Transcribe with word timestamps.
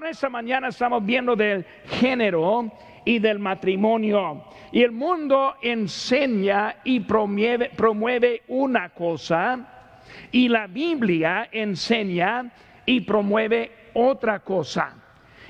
Ahora 0.00 0.12
esta 0.12 0.30
mañana 0.30 0.68
estamos 0.68 1.04
viendo 1.04 1.36
del 1.36 1.62
género 1.84 2.72
y 3.04 3.18
del 3.18 3.38
matrimonio. 3.38 4.44
Y 4.72 4.82
el 4.82 4.92
mundo 4.92 5.56
enseña 5.60 6.76
y 6.84 7.00
promueve, 7.00 7.68
promueve 7.76 8.40
una 8.48 8.88
cosa 8.88 9.92
y 10.32 10.48
la 10.48 10.66
Biblia 10.68 11.50
enseña 11.52 12.50
y 12.86 13.02
promueve 13.02 13.72
otra 13.92 14.38
cosa. 14.38 14.94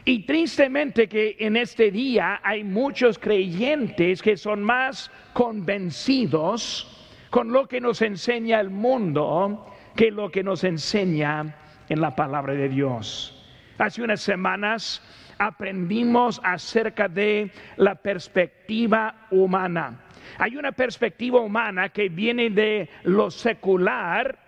Y 0.04 0.26
tristemente 0.26 1.08
que 1.08 1.36
en 1.38 1.56
este 1.56 1.92
día 1.92 2.40
hay 2.42 2.64
muchos 2.64 3.20
creyentes 3.20 4.20
que 4.20 4.36
son 4.36 4.64
más 4.64 5.12
convencidos 5.32 7.06
con 7.30 7.52
lo 7.52 7.68
que 7.68 7.80
nos 7.80 8.02
enseña 8.02 8.58
el 8.58 8.70
mundo 8.70 9.64
que 9.94 10.10
lo 10.10 10.28
que 10.28 10.42
nos 10.42 10.64
enseña 10.64 11.54
en 11.88 12.00
la 12.00 12.16
palabra 12.16 12.54
de 12.54 12.68
Dios. 12.68 13.39
Hace 13.80 14.02
unas 14.02 14.20
semanas 14.20 15.02
aprendimos 15.38 16.38
acerca 16.44 17.08
de 17.08 17.50
la 17.78 17.94
perspectiva 17.94 19.26
humana. 19.30 19.98
Hay 20.36 20.58
una 20.58 20.70
perspectiva 20.70 21.40
humana 21.40 21.88
que 21.88 22.10
viene 22.10 22.50
de 22.50 22.90
lo 23.04 23.30
secular 23.30 24.38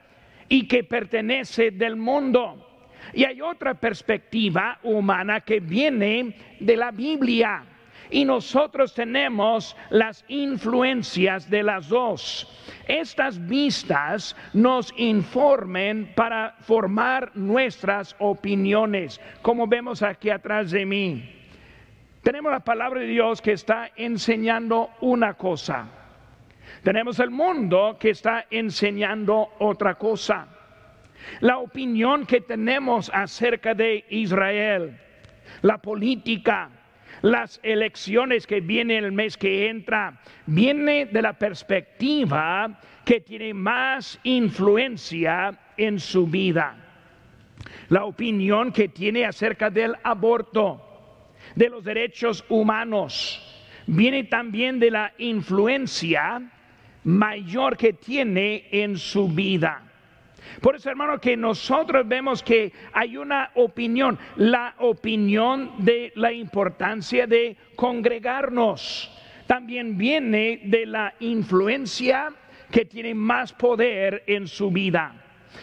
y 0.50 0.68
que 0.68 0.84
pertenece 0.84 1.70
del 1.70 1.96
mundo. 1.96 2.90
Y 3.14 3.24
hay 3.24 3.40
otra 3.40 3.72
perspectiva 3.72 4.78
humana 4.82 5.40
que 5.40 5.60
viene 5.60 6.36
de 6.60 6.76
la 6.76 6.90
Biblia. 6.90 7.64
Y 8.12 8.24
nosotros 8.24 8.94
tenemos 8.94 9.76
las 9.90 10.24
influencias 10.28 11.50
de 11.50 11.64
las 11.64 11.88
dos. 11.88 12.46
Estas 12.86 13.44
vistas 13.48 14.36
nos 14.52 14.92
informen 14.96 16.12
para 16.14 16.54
formar 16.60 17.32
nuestras 17.34 18.14
opiniones, 18.20 19.20
como 19.40 19.66
vemos 19.66 20.02
aquí 20.02 20.30
atrás 20.30 20.70
de 20.70 20.86
mí. 20.86 21.36
Tenemos 22.22 22.52
la 22.52 22.60
palabra 22.60 23.00
de 23.00 23.06
Dios 23.06 23.42
que 23.42 23.52
está 23.52 23.90
enseñando 23.96 24.90
una 25.00 25.34
cosa. 25.34 25.88
Tenemos 26.84 27.18
el 27.18 27.30
mundo 27.30 27.96
que 27.98 28.10
está 28.10 28.46
enseñando 28.50 29.54
otra 29.58 29.96
cosa 29.96 30.46
la 31.40 31.58
opinión 31.58 32.26
que 32.26 32.40
tenemos 32.40 33.10
acerca 33.12 33.74
de 33.74 34.04
Israel, 34.10 34.98
la 35.62 35.78
política, 35.78 36.70
las 37.20 37.60
elecciones 37.62 38.46
que 38.46 38.60
vienen 38.60 39.04
el 39.04 39.12
mes 39.12 39.36
que 39.36 39.68
entra, 39.68 40.20
viene 40.46 41.06
de 41.06 41.22
la 41.22 41.34
perspectiva 41.34 42.80
que 43.04 43.20
tiene 43.20 43.52
más 43.54 44.18
influencia 44.22 45.58
en 45.76 46.00
su 46.00 46.26
vida. 46.26 46.76
La 47.88 48.04
opinión 48.04 48.72
que 48.72 48.88
tiene 48.88 49.24
acerca 49.24 49.70
del 49.70 49.94
aborto, 50.02 51.28
de 51.54 51.68
los 51.68 51.84
derechos 51.84 52.44
humanos, 52.48 53.48
viene 53.86 54.24
también 54.24 54.78
de 54.80 54.90
la 54.90 55.12
influencia 55.18 56.42
mayor 57.04 57.76
que 57.76 57.92
tiene 57.92 58.68
en 58.70 58.96
su 58.96 59.28
vida. 59.28 59.91
Por 60.60 60.76
eso, 60.76 60.90
hermano, 60.90 61.20
que 61.20 61.36
nosotros 61.36 62.06
vemos 62.06 62.42
que 62.42 62.72
hay 62.92 63.16
una 63.16 63.50
opinión, 63.54 64.18
la 64.36 64.74
opinión 64.78 65.72
de 65.78 66.12
la 66.16 66.32
importancia 66.32 67.26
de 67.26 67.56
congregarnos. 67.76 69.10
También 69.46 69.98
viene 69.98 70.60
de 70.64 70.86
la 70.86 71.14
influencia 71.20 72.32
que 72.70 72.84
tiene 72.84 73.14
más 73.14 73.52
poder 73.52 74.24
en 74.26 74.46
su 74.48 74.70
vida. 74.70 75.14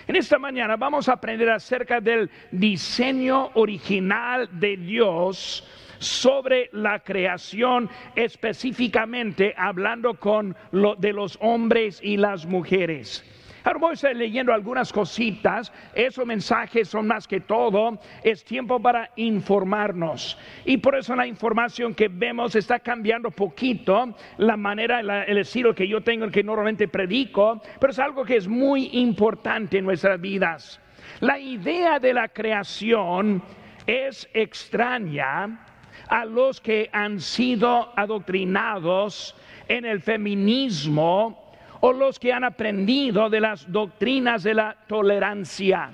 En 0.07 0.15
esta 0.15 0.37
mañana 0.37 0.75
vamos 0.75 1.09
a 1.09 1.13
aprender 1.13 1.49
acerca 1.49 1.99
del 1.99 2.29
diseño 2.51 3.51
original 3.55 4.47
de 4.51 4.77
Dios 4.77 5.67
sobre 5.97 6.69
la 6.71 6.99
creación, 6.99 7.89
específicamente 8.15 9.53
hablando 9.57 10.15
con 10.15 10.55
lo 10.71 10.95
de 10.95 11.13
los 11.13 11.37
hombres 11.41 11.99
y 12.01 12.17
las 12.17 12.45
mujeres. 12.45 13.25
Ahora 13.63 13.79
voy 13.79 13.91
a 13.91 13.93
estar 13.93 14.15
leyendo 14.15 14.53
algunas 14.53 14.91
cositas. 14.93 15.71
Esos 15.93 16.25
mensajes 16.25 16.87
son 16.87 17.07
más 17.07 17.27
que 17.27 17.41
todo. 17.41 17.99
Es 18.23 18.43
tiempo 18.43 18.79
para 18.79 19.11
informarnos. 19.15 20.37
Y 20.65 20.77
por 20.77 20.95
eso 20.95 21.15
la 21.15 21.27
información 21.27 21.93
que 21.93 22.07
vemos 22.07 22.55
está 22.55 22.79
cambiando 22.79 23.31
poquito. 23.31 24.15
La 24.37 24.57
manera, 24.57 24.99
el 24.99 25.37
estilo 25.37 25.75
que 25.75 25.87
yo 25.87 26.01
tengo, 26.01 26.25
el 26.25 26.31
que 26.31 26.43
normalmente 26.43 26.87
predico. 26.87 27.61
Pero 27.79 27.91
es 27.91 27.99
algo 27.99 28.23
que 28.23 28.37
es 28.37 28.47
muy 28.47 28.89
importante 28.93 29.77
en 29.77 29.85
nuestras 29.85 30.19
vidas. 30.19 30.79
La 31.19 31.39
idea 31.39 31.99
de 31.99 32.13
la 32.13 32.29
creación 32.29 33.43
es 33.85 34.29
extraña 34.33 35.65
a 36.07 36.25
los 36.25 36.61
que 36.61 36.89
han 36.93 37.19
sido 37.19 37.91
adoctrinados 37.95 39.35
en 39.67 39.85
el 39.85 40.01
feminismo 40.01 41.48
o 41.81 41.93
los 41.93 42.19
que 42.19 42.33
han 42.33 42.43
aprendido 42.43 43.29
de 43.29 43.39
las 43.39 43.71
doctrinas 43.71 44.43
de 44.43 44.53
la 44.53 44.75
tolerancia. 44.87 45.91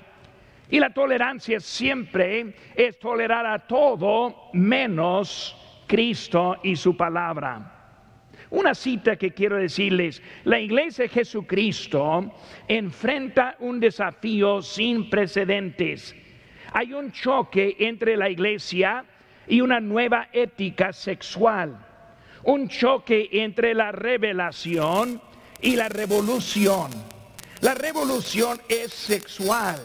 Y 0.68 0.80
la 0.80 0.90
tolerancia 0.90 1.60
siempre 1.60 2.54
es 2.74 2.98
tolerar 2.98 3.46
a 3.46 3.66
todo 3.66 4.50
menos 4.52 5.56
Cristo 5.86 6.56
y 6.62 6.74
su 6.74 6.96
palabra. 6.96 7.72
Una 8.50 8.74
cita 8.74 9.16
que 9.16 9.32
quiero 9.32 9.56
decirles, 9.56 10.22
la 10.44 10.58
iglesia 10.58 11.04
de 11.04 11.08
Jesucristo 11.08 12.32
enfrenta 12.68 13.56
un 13.60 13.80
desafío 13.80 14.62
sin 14.62 15.10
precedentes. 15.10 16.14
Hay 16.72 16.92
un 16.92 17.12
choque 17.12 17.76
entre 17.78 18.16
la 18.16 18.28
iglesia 18.28 19.04
y 19.48 19.60
una 19.60 19.80
nueva 19.80 20.28
ética 20.32 20.92
sexual, 20.92 21.76
un 22.44 22.68
choque 22.68 23.28
entre 23.32 23.74
la 23.74 23.92
revelación 23.92 25.20
y 25.60 25.76
la 25.76 25.88
revolución. 25.88 26.90
La 27.60 27.74
revolución 27.74 28.60
es 28.68 28.92
sexual 28.92 29.84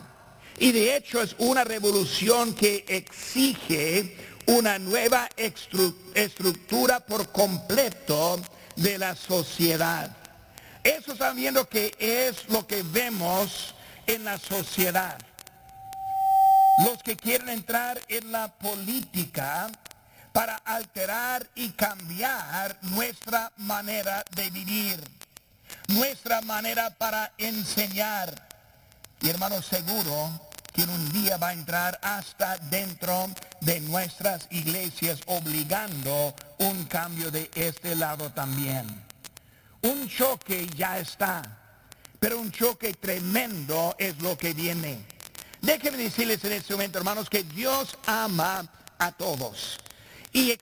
y 0.59 0.71
de 0.71 0.95
hecho 0.95 1.21
es 1.21 1.35
una 1.39 1.63
revolución 1.63 2.53
que 2.53 2.85
exige 2.87 4.15
una 4.47 4.77
nueva 4.77 5.29
estructura 5.35 6.99
por 6.99 7.31
completo 7.31 8.39
de 8.75 8.97
la 8.97 9.15
sociedad. 9.15 10.15
Eso 10.83 11.13
están 11.13 11.35
viendo 11.35 11.67
que 11.67 11.95
es 11.99 12.49
lo 12.49 12.67
que 12.67 12.83
vemos 12.83 13.73
en 14.07 14.25
la 14.25 14.37
sociedad. 14.37 15.17
Los 16.85 17.01
que 17.03 17.15
quieren 17.15 17.49
entrar 17.49 17.99
en 18.07 18.31
la 18.31 18.47
política 18.47 19.69
para 20.31 20.55
alterar 20.55 21.47
y 21.55 21.69
cambiar 21.69 22.77
nuestra 22.81 23.51
manera 23.57 24.23
de 24.35 24.49
vivir 24.49 25.20
nuestra 25.93 26.41
manera 26.41 26.89
para 26.91 27.33
enseñar. 27.37 28.49
Y 29.21 29.29
hermano, 29.29 29.61
seguro 29.61 30.49
que 30.73 30.83
un 30.83 31.11
día 31.11 31.37
va 31.37 31.49
a 31.49 31.53
entrar 31.53 31.99
hasta 32.01 32.57
dentro 32.57 33.29
de 33.61 33.79
nuestras 33.81 34.47
iglesias 34.51 35.19
obligando 35.27 36.33
un 36.59 36.85
cambio 36.85 37.29
de 37.29 37.49
este 37.55 37.95
lado 37.95 38.31
también. 38.31 38.87
Un 39.81 40.07
choque 40.07 40.67
ya 40.75 40.99
está, 40.99 41.41
pero 42.19 42.39
un 42.39 42.51
choque 42.51 42.93
tremendo 42.93 43.95
es 43.97 44.19
lo 44.21 44.37
que 44.37 44.53
viene. 44.53 45.05
Déjenme 45.61 45.97
decirles 45.97 46.43
en 46.45 46.53
este 46.53 46.73
momento, 46.73 46.97
hermanos, 46.97 47.29
que 47.29 47.43
Dios 47.43 47.97
ama 48.05 48.65
a 48.97 49.11
todos. 49.11 49.77
Y 50.33 50.57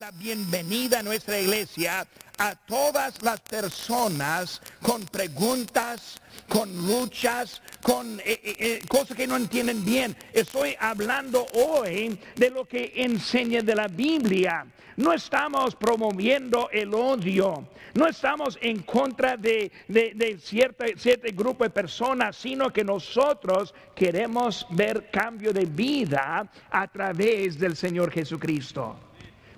la 0.00 0.10
bienvenida 0.12 1.00
a 1.00 1.02
nuestra 1.02 1.38
iglesia 1.38 2.06
a 2.40 2.54
todas 2.54 3.22
las 3.22 3.38
personas 3.40 4.62
con 4.80 5.02
preguntas, 5.04 6.22
con 6.48 6.74
luchas, 6.86 7.60
con 7.82 8.18
eh, 8.20 8.22
eh, 8.24 8.56
eh, 8.58 8.80
cosas 8.88 9.14
que 9.14 9.26
no 9.26 9.36
entienden 9.36 9.84
bien. 9.84 10.16
Estoy 10.32 10.74
hablando 10.80 11.46
hoy 11.52 12.18
de 12.36 12.50
lo 12.50 12.64
que 12.64 12.94
enseña 12.96 13.60
de 13.60 13.74
la 13.74 13.88
Biblia. 13.88 14.66
No 14.96 15.12
estamos 15.12 15.74
promoviendo 15.74 16.70
el 16.72 16.94
odio, 16.94 17.68
no 17.92 18.06
estamos 18.06 18.58
en 18.62 18.80
contra 18.84 19.36
de, 19.36 19.70
de, 19.88 20.38
cierto, 20.42 20.84
cierto 20.96 21.28
grupo 21.34 21.64
de 21.64 21.70
personas, 21.70 22.36
sino 22.36 22.72
que 22.72 22.84
nosotros 22.84 23.74
queremos 23.94 24.66
ver 24.70 25.10
cambio 25.10 25.52
de 25.52 25.66
vida 25.66 26.50
a 26.70 26.88
través 26.88 27.58
del 27.58 27.76
Señor 27.76 28.10
Jesucristo. 28.10 29.09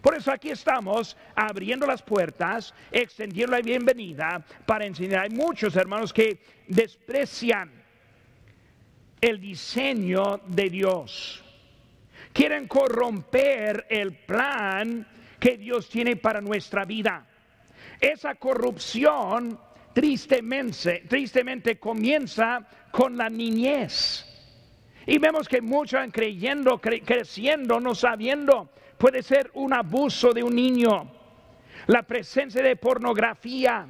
Por 0.02 0.16
eso 0.16 0.32
aquí 0.32 0.50
estamos 0.50 1.16
abriendo 1.36 1.86
las 1.86 2.02
puertas, 2.02 2.74
extendiendo 2.90 3.52
la 3.56 3.62
bienvenida 3.62 4.44
para 4.66 4.84
enseñar. 4.84 5.22
Hay 5.22 5.30
muchos 5.30 5.76
hermanos 5.76 6.12
que 6.12 6.42
desprecian 6.66 7.70
el 9.20 9.40
diseño 9.40 10.40
de 10.48 10.68
Dios. 10.68 11.44
Quieren 12.32 12.66
corromper 12.66 13.86
el 13.88 14.12
plan 14.12 15.06
que 15.38 15.56
Dios 15.56 15.88
tiene 15.88 16.16
para 16.16 16.40
nuestra 16.40 16.84
vida. 16.84 17.24
Esa 18.00 18.34
corrupción 18.34 19.56
tristemente, 19.92 21.04
tristemente 21.08 21.78
comienza 21.78 22.66
con 22.90 23.16
la 23.16 23.30
niñez. 23.30 24.26
Y 25.06 25.18
vemos 25.18 25.48
que 25.48 25.60
muchos 25.60 26.00
han 26.00 26.10
creyendo, 26.10 26.80
creciendo, 26.80 27.78
no 27.78 27.94
sabiendo. 27.94 28.70
Puede 29.02 29.24
ser 29.24 29.50
un 29.54 29.72
abuso 29.72 30.32
de 30.32 30.44
un 30.44 30.54
niño, 30.54 31.10
la 31.88 32.04
presencia 32.04 32.62
de 32.62 32.76
pornografía, 32.76 33.84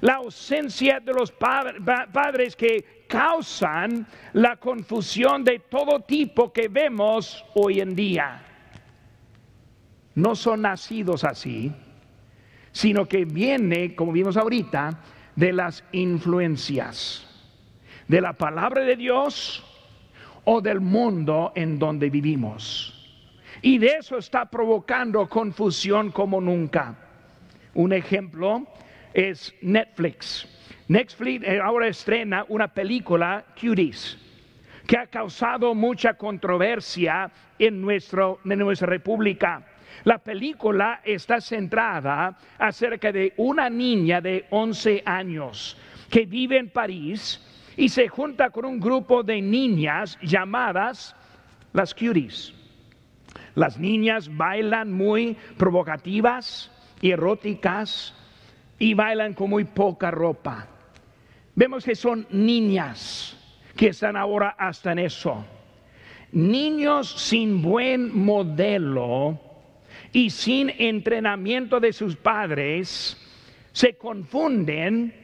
la 0.00 0.14
ausencia 0.14 0.98
de 0.98 1.12
los 1.12 1.30
padres 1.30 2.56
que 2.56 3.04
causan 3.06 4.06
la 4.32 4.56
confusión 4.56 5.44
de 5.44 5.58
todo 5.58 6.00
tipo 6.00 6.54
que 6.54 6.68
vemos 6.68 7.44
hoy 7.54 7.80
en 7.80 7.94
día. 7.94 8.40
No 10.14 10.34
son 10.34 10.62
nacidos 10.62 11.22
así, 11.24 11.70
sino 12.72 13.06
que 13.06 13.26
viene, 13.26 13.94
como 13.94 14.10
vimos 14.10 14.38
ahorita, 14.38 15.02
de 15.36 15.52
las 15.52 15.84
influencias, 15.92 17.26
de 18.08 18.22
la 18.22 18.32
palabra 18.32 18.84
de 18.86 18.96
Dios 18.96 19.62
o 20.44 20.62
del 20.62 20.80
mundo 20.80 21.52
en 21.54 21.78
donde 21.78 22.08
vivimos. 22.08 22.99
Y 23.62 23.78
de 23.78 23.96
eso 23.98 24.16
está 24.16 24.46
provocando 24.46 25.28
confusión 25.28 26.10
como 26.10 26.40
nunca. 26.40 26.94
Un 27.74 27.92
ejemplo 27.92 28.66
es 29.12 29.54
Netflix. 29.60 30.46
Netflix 30.88 31.46
eh, 31.46 31.60
ahora 31.62 31.88
estrena 31.88 32.44
una 32.48 32.68
película, 32.68 33.44
Cuties, 33.60 34.18
que 34.86 34.96
ha 34.96 35.06
causado 35.06 35.74
mucha 35.74 36.14
controversia 36.14 37.30
en, 37.58 37.74
en 37.74 38.58
nuestra 38.58 38.86
república. 38.86 39.62
La 40.04 40.18
película 40.18 41.00
está 41.04 41.40
centrada 41.40 42.36
acerca 42.58 43.12
de 43.12 43.34
una 43.36 43.68
niña 43.68 44.20
de 44.20 44.46
11 44.50 45.02
años 45.04 45.76
que 46.10 46.24
vive 46.24 46.56
en 46.56 46.70
París 46.70 47.46
y 47.76 47.88
se 47.88 48.08
junta 48.08 48.50
con 48.50 48.64
un 48.64 48.80
grupo 48.80 49.22
de 49.22 49.42
niñas 49.42 50.18
llamadas 50.22 51.14
las 51.72 51.94
cuties. 51.94 52.54
Las 53.54 53.78
niñas 53.78 54.34
bailan 54.36 54.92
muy 54.92 55.36
provocativas 55.56 56.70
y 57.00 57.10
eróticas 57.10 58.14
y 58.78 58.94
bailan 58.94 59.34
con 59.34 59.50
muy 59.50 59.64
poca 59.64 60.10
ropa. 60.10 60.68
Vemos 61.54 61.84
que 61.84 61.94
son 61.94 62.26
niñas 62.30 63.36
que 63.76 63.88
están 63.88 64.16
ahora 64.16 64.56
hasta 64.58 64.92
en 64.92 65.00
eso. 65.00 65.44
Niños 66.32 67.10
sin 67.10 67.60
buen 67.60 68.16
modelo 68.16 69.38
y 70.12 70.30
sin 70.30 70.70
entrenamiento 70.70 71.80
de 71.80 71.92
sus 71.92 72.16
padres 72.16 73.16
se 73.72 73.94
confunden 73.94 75.14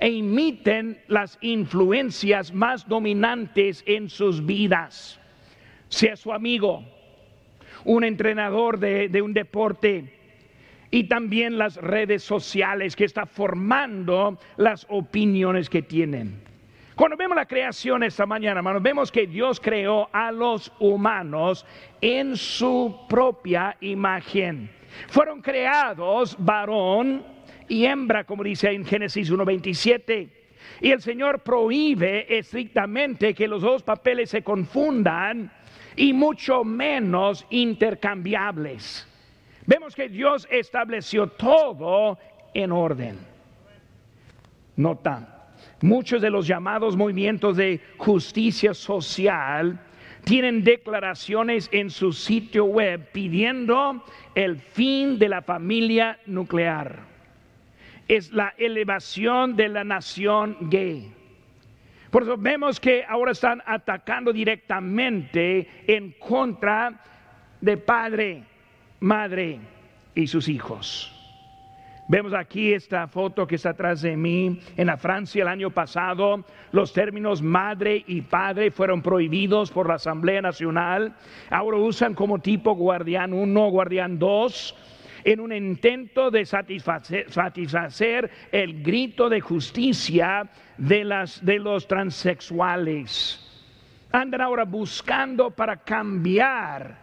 e 0.00 0.10
imiten 0.10 1.02
las 1.08 1.38
influencias 1.40 2.52
más 2.52 2.88
dominantes 2.88 3.82
en 3.86 4.08
sus 4.08 4.44
vidas. 4.44 5.20
Sea 5.88 6.16
su 6.16 6.32
amigo, 6.32 6.84
un 7.88 8.04
entrenador 8.04 8.78
de, 8.78 9.22
un 9.22 9.32
deporte 9.32 10.12
y 10.90 11.04
también 11.04 11.56
las 11.56 11.76
redes 11.76 12.22
sociales 12.22 12.94
que 12.94 13.04
está 13.04 13.24
formando 13.24 14.38
las 14.58 14.86
opiniones 14.90 15.70
que 15.70 15.80
tienen. 15.80 16.42
Cuando 16.94 17.16
vemos 17.16 17.34
la 17.34 17.46
creación 17.46 18.02
esta 18.02 18.26
mañana, 18.26 18.58
hermanos, 18.58 18.82
vemos 18.82 19.10
que 19.10 19.26
Dios 19.26 19.58
creó 19.58 20.10
a 20.12 20.30
los 20.32 20.70
humanos 20.78 21.64
en 22.02 22.36
su 22.36 23.06
propia 23.08 23.76
imagen. 23.80 24.68
Fueron 25.08 25.40
creados 25.40 26.36
varón 26.38 27.24
y 27.68 27.86
hembra, 27.86 28.24
como 28.24 28.44
dice 28.44 28.70
en 28.70 28.84
Génesis 28.84 29.32
1.27. 29.32 30.28
Y 30.82 30.90
el 30.90 31.00
Señor 31.00 31.40
prohíbe 31.40 32.36
estrictamente 32.36 33.32
que 33.32 33.48
los 33.48 33.62
dos 33.62 33.82
papeles 33.82 34.28
se 34.28 34.42
confundan 34.42 35.50
y 35.98 36.12
mucho 36.12 36.64
menos 36.64 37.44
intercambiables. 37.50 39.06
Vemos 39.66 39.94
que 39.94 40.08
Dios 40.08 40.48
estableció 40.50 41.26
todo 41.26 42.18
en 42.54 42.72
orden. 42.72 43.18
Nota, 44.76 45.38
Muchos 45.80 46.20
de 46.20 46.30
los 46.30 46.46
llamados 46.46 46.96
movimientos 46.96 47.56
de 47.56 47.80
justicia 47.98 48.74
social 48.74 49.78
tienen 50.24 50.64
declaraciones 50.64 51.68
en 51.72 51.90
su 51.90 52.12
sitio 52.12 52.64
web 52.64 53.08
pidiendo 53.12 54.02
el 54.34 54.58
fin 54.58 55.18
de 55.18 55.28
la 55.28 55.42
familia 55.42 56.18
nuclear. 56.26 57.00
Es 58.08 58.32
la 58.32 58.54
elevación 58.58 59.54
de 59.54 59.68
la 59.68 59.84
nación 59.84 60.56
gay. 60.62 61.12
Por 62.10 62.22
eso 62.22 62.36
vemos 62.38 62.80
que 62.80 63.04
ahora 63.06 63.32
están 63.32 63.62
atacando 63.66 64.32
directamente 64.32 65.68
en 65.86 66.12
contra 66.12 67.00
de 67.60 67.76
padre, 67.76 68.44
madre 69.00 69.60
y 70.14 70.26
sus 70.26 70.48
hijos. 70.48 71.14
Vemos 72.10 72.32
aquí 72.32 72.72
esta 72.72 73.06
foto 73.06 73.46
que 73.46 73.56
está 73.56 73.70
atrás 73.70 74.00
de 74.00 74.16
mí. 74.16 74.58
En 74.78 74.86
la 74.86 74.96
Francia 74.96 75.42
el 75.42 75.48
año 75.48 75.68
pasado 75.68 76.42
los 76.72 76.94
términos 76.94 77.42
madre 77.42 78.02
y 78.06 78.22
padre 78.22 78.70
fueron 78.70 79.02
prohibidos 79.02 79.70
por 79.70 79.88
la 79.88 79.96
Asamblea 79.96 80.40
Nacional. 80.40 81.14
Ahora 81.50 81.76
usan 81.76 82.14
como 82.14 82.38
tipo 82.38 82.74
guardián 82.74 83.34
1, 83.34 83.70
guardián 83.70 84.18
2 84.18 84.74
en 85.32 85.40
un 85.40 85.52
intento 85.52 86.30
de 86.30 86.46
satisfacer, 86.46 88.30
el 88.50 88.82
grito 88.82 89.28
de 89.28 89.42
justicia 89.42 90.48
de, 90.78 91.04
las, 91.04 91.44
de 91.44 91.58
los 91.58 91.86
transexuales. 91.86 93.44
Andan 94.10 94.40
ahora 94.40 94.64
buscando 94.64 95.50
para 95.50 95.76
cambiar 95.76 96.96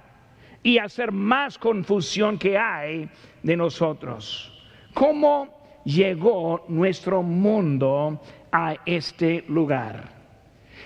y 0.63 0.79
hacer 0.79 1.11
más 1.11 1.59
confusión 1.59 2.39
que 2.39 2.57
hay 2.57 3.07
de 3.43 3.55
nosotros. 3.55 4.51
¿Cómo 4.95 5.83
llegó 5.83 6.65
nuestro 6.67 7.21
mundo 7.21 8.19
a 8.51 8.73
este 8.87 9.45
lugar? 9.49 10.14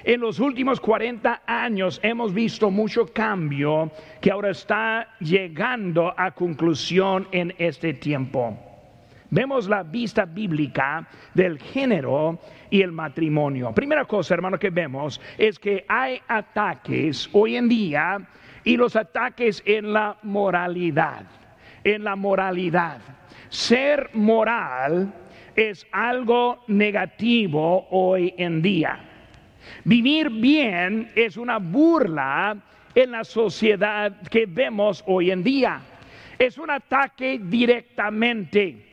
En 0.04 0.22
los 0.22 0.40
últimos 0.40 0.80
40 0.80 1.44
años 1.46 2.00
hemos 2.04 2.34
visto 2.34 2.72
mucho 2.72 3.06
cambio 3.08 3.92
que 4.22 4.32
ahora 4.32 4.52
está 4.52 5.16
llegando 5.20 6.14
a 6.18 6.32
conclusión 6.32 7.28
en 7.32 7.54
este 7.58 7.94
tiempo. 7.94 8.58
Vemos 9.32 9.68
la 9.68 9.84
vista 9.84 10.26
bíblica 10.26 11.08
del 11.34 11.60
género 11.60 12.40
y 12.70 12.82
el 12.82 12.92
matrimonio. 12.92 13.74
Primera 13.74 14.06
cosa, 14.06 14.34
hermano, 14.34 14.58
que 14.58 14.70
vemos 14.70 15.22
es 15.38 15.60
que 15.60 15.86
hay 15.88 16.20
ataques 16.28 17.30
hoy 17.34 17.58
en 17.58 17.70
día 17.70 18.18
y 18.64 18.78
los 18.78 18.96
ataques 18.96 19.62
en 19.66 19.94
la 19.94 20.18
moralidad, 20.24 21.26
en 21.84 22.04
la 22.04 22.16
moralidad. 22.16 23.02
Ser 23.50 24.10
moral 24.14 25.14
es 25.56 25.86
algo 25.92 26.64
negativo 26.68 27.88
hoy 27.92 28.34
en 28.38 28.62
día. 28.62 29.09
Vivir 29.84 30.30
bien 30.30 31.12
es 31.16 31.38
una 31.38 31.58
burla 31.58 32.58
en 32.96 33.12
la 33.12 33.24
sociedad 33.24 34.22
que 34.30 34.46
vemos 34.46 35.04
hoy 35.08 35.32
en 35.32 35.44
día. 35.44 35.82
Es 36.38 36.58
un 36.58 36.70
ataque 36.70 37.40
directamente. 37.42 38.86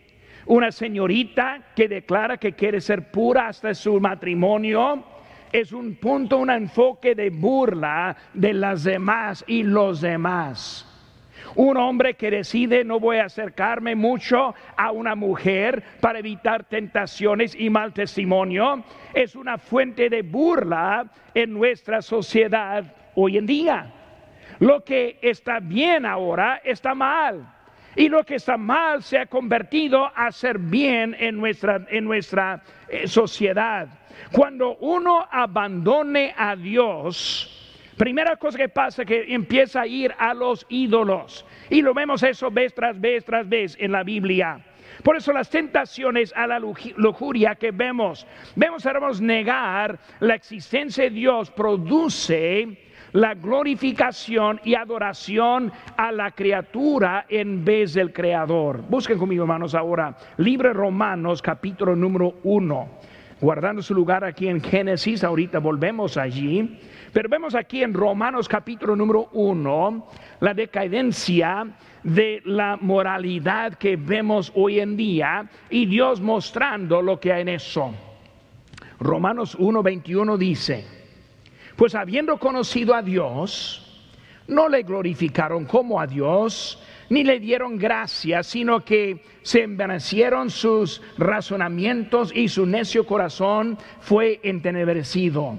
Una 0.46 0.70
señorita 0.70 1.72
que 1.74 1.88
declara 1.88 2.36
que 2.36 2.52
quiere 2.52 2.80
ser 2.80 3.10
pura 3.10 3.48
hasta 3.48 3.74
su 3.74 4.00
matrimonio 4.00 5.04
es 5.52 5.72
un 5.72 5.96
punto, 5.96 6.38
un 6.38 6.50
enfoque 6.50 7.14
de 7.14 7.30
burla 7.30 8.16
de 8.34 8.52
las 8.52 8.84
demás 8.84 9.44
y 9.46 9.62
los 9.62 10.00
demás. 10.00 10.95
Un 11.54 11.76
hombre 11.76 12.14
que 12.14 12.30
decide 12.30 12.84
no 12.84 13.00
voy 13.00 13.18
a 13.18 13.26
acercarme 13.26 13.94
mucho 13.94 14.54
a 14.76 14.90
una 14.90 15.14
mujer 15.14 15.82
para 16.00 16.18
evitar 16.18 16.64
tentaciones 16.64 17.54
y 17.54 17.70
mal 17.70 17.92
testimonio 17.92 18.84
es 19.14 19.34
una 19.36 19.58
fuente 19.58 20.10
de 20.10 20.22
burla 20.22 21.06
en 21.34 21.52
nuestra 21.52 22.02
sociedad 22.02 22.84
hoy 23.14 23.38
en 23.38 23.46
día. 23.46 23.92
Lo 24.58 24.84
que 24.84 25.18
está 25.22 25.60
bien 25.60 26.06
ahora 26.06 26.60
está 26.64 26.94
mal. 26.94 27.52
Y 27.94 28.10
lo 28.10 28.24
que 28.24 28.34
está 28.34 28.58
mal 28.58 29.02
se 29.02 29.18
ha 29.18 29.24
convertido 29.24 30.10
a 30.14 30.30
ser 30.30 30.58
bien 30.58 31.16
en 31.18 31.38
nuestra, 31.38 31.86
en 31.88 32.04
nuestra 32.04 32.62
eh, 32.88 33.08
sociedad. 33.08 33.88
Cuando 34.32 34.76
uno 34.76 35.26
abandone 35.30 36.34
a 36.36 36.56
Dios, 36.56 37.55
Primera 37.96 38.36
cosa 38.36 38.58
que 38.58 38.68
pasa 38.68 39.02
es 39.02 39.08
que 39.08 39.34
empieza 39.34 39.80
a 39.82 39.86
ir 39.86 40.14
a 40.18 40.34
los 40.34 40.66
ídolos. 40.68 41.46
Y 41.70 41.80
lo 41.80 41.94
vemos 41.94 42.22
eso 42.22 42.50
vez 42.50 42.74
tras 42.74 43.00
vez 43.00 43.24
tras 43.24 43.48
vez 43.48 43.76
en 43.80 43.92
la 43.92 44.02
Biblia. 44.02 44.60
Por 45.02 45.16
eso 45.16 45.32
las 45.32 45.50
tentaciones 45.50 46.32
a 46.36 46.46
la 46.46 46.58
lujuria 46.58 47.54
que 47.54 47.70
vemos, 47.70 48.26
vemos 48.54 48.84
hermanos 48.86 49.20
negar 49.20 49.98
la 50.20 50.34
existencia 50.34 51.04
de 51.04 51.10
Dios 51.10 51.50
produce 51.50 52.78
la 53.12 53.34
glorificación 53.34 54.60
y 54.64 54.74
adoración 54.74 55.72
a 55.96 56.12
la 56.12 56.32
criatura 56.32 57.26
en 57.28 57.64
vez 57.64 57.94
del 57.94 58.12
creador. 58.12 58.82
Busquen 58.88 59.18
conmigo 59.18 59.44
hermanos 59.44 59.74
ahora, 59.74 60.16
libre 60.38 60.72
Romanos 60.72 61.40
capítulo 61.40 61.96
número 61.96 62.40
1. 62.42 62.88
Guardando 63.40 63.82
su 63.82 63.94
lugar 63.94 64.24
aquí 64.24 64.48
en 64.48 64.60
Génesis, 64.60 65.22
ahorita 65.22 65.58
volvemos 65.58 66.16
allí, 66.16 66.78
pero 67.12 67.28
vemos 67.28 67.54
aquí 67.54 67.82
en 67.82 67.92
Romanos 67.92 68.48
capítulo 68.48 68.96
número 68.96 69.28
uno 69.32 70.08
la 70.40 70.54
decadencia 70.54 71.66
de 72.02 72.40
la 72.44 72.78
moralidad 72.80 73.74
que 73.74 73.96
vemos 73.96 74.52
hoy 74.54 74.80
en 74.80 74.96
día 74.96 75.48
y 75.70 75.86
Dios 75.86 76.20
mostrando 76.20 77.02
lo 77.02 77.18
que 77.20 77.32
hay 77.32 77.42
en 77.42 77.48
eso. 77.48 77.92
Romanos 78.98 79.58
1:21 79.58 80.38
dice, 80.38 80.86
pues 81.76 81.94
habiendo 81.94 82.38
conocido 82.38 82.94
a 82.94 83.02
Dios, 83.02 83.85
no 84.48 84.68
le 84.68 84.82
glorificaron 84.82 85.64
como 85.64 86.00
a 86.00 86.06
Dios, 86.06 86.78
ni 87.08 87.24
le 87.24 87.38
dieron 87.38 87.78
gracia, 87.78 88.42
sino 88.42 88.84
que 88.84 89.22
se 89.42 89.62
envanecieron 89.62 90.50
sus 90.50 91.00
razonamientos 91.18 92.32
y 92.34 92.48
su 92.48 92.66
necio 92.66 93.06
corazón 93.06 93.78
fue 94.00 94.40
entenebrecido. 94.42 95.56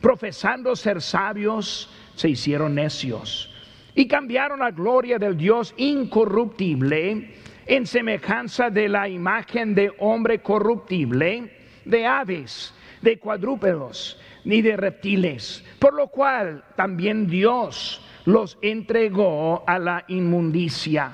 Profesando 0.00 0.74
ser 0.74 1.00
sabios, 1.02 1.90
se 2.14 2.28
hicieron 2.28 2.74
necios 2.74 3.54
y 3.94 4.06
cambiaron 4.06 4.60
la 4.60 4.70
gloria 4.70 5.18
del 5.18 5.36
Dios 5.36 5.74
incorruptible 5.76 7.34
en 7.66 7.86
semejanza 7.86 8.70
de 8.70 8.88
la 8.88 9.08
imagen 9.08 9.74
de 9.74 9.92
hombre 9.98 10.40
corruptible, 10.40 11.50
de 11.84 12.06
aves, 12.06 12.74
de 13.02 13.18
cuadrúpedos, 13.18 14.18
ni 14.44 14.62
de 14.62 14.76
reptiles, 14.76 15.64
por 15.78 15.94
lo 15.94 16.08
cual 16.08 16.64
también 16.76 17.26
Dios 17.26 18.04
los 18.30 18.58
entregó 18.62 19.64
a 19.66 19.78
la 19.78 20.04
inmundicia 20.08 21.12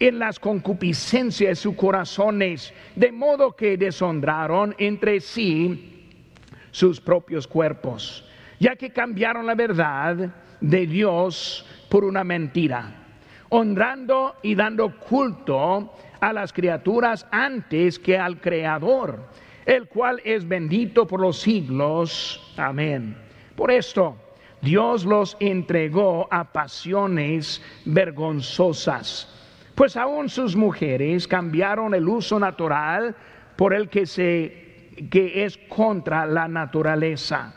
en 0.00 0.18
las 0.18 0.38
concupiscencias 0.38 1.50
de 1.50 1.56
sus 1.56 1.74
corazones, 1.74 2.72
de 2.94 3.12
modo 3.12 3.54
que 3.54 3.76
deshonraron 3.76 4.74
entre 4.78 5.20
sí 5.20 6.06
sus 6.70 7.00
propios 7.00 7.46
cuerpos, 7.46 8.24
ya 8.60 8.76
que 8.76 8.90
cambiaron 8.90 9.46
la 9.46 9.54
verdad 9.54 10.32
de 10.60 10.86
Dios 10.86 11.66
por 11.88 12.04
una 12.04 12.24
mentira, 12.24 12.94
honrando 13.48 14.36
y 14.42 14.54
dando 14.54 14.98
culto 15.00 15.92
a 16.20 16.32
las 16.32 16.52
criaturas 16.52 17.26
antes 17.30 17.98
que 17.98 18.16
al 18.16 18.40
Creador, 18.40 19.28
el 19.66 19.88
cual 19.88 20.20
es 20.24 20.46
bendito 20.46 21.06
por 21.06 21.20
los 21.20 21.40
siglos. 21.40 22.54
Amén. 22.56 23.16
Por 23.56 23.70
esto, 23.70 24.16
Dios 24.62 25.04
los 25.04 25.36
entregó 25.40 26.26
a 26.30 26.52
pasiones 26.52 27.62
vergonzosas, 27.84 29.32
pues 29.74 29.96
aún 29.96 30.28
sus 30.28 30.56
mujeres 30.56 31.28
cambiaron 31.28 31.94
el 31.94 32.08
uso 32.08 32.38
natural 32.38 33.14
por 33.56 33.72
el 33.72 33.88
que 33.88 34.06
se 34.06 34.68
que 35.10 35.44
es 35.44 35.56
contra 35.68 36.26
la 36.26 36.48
naturaleza. 36.48 37.54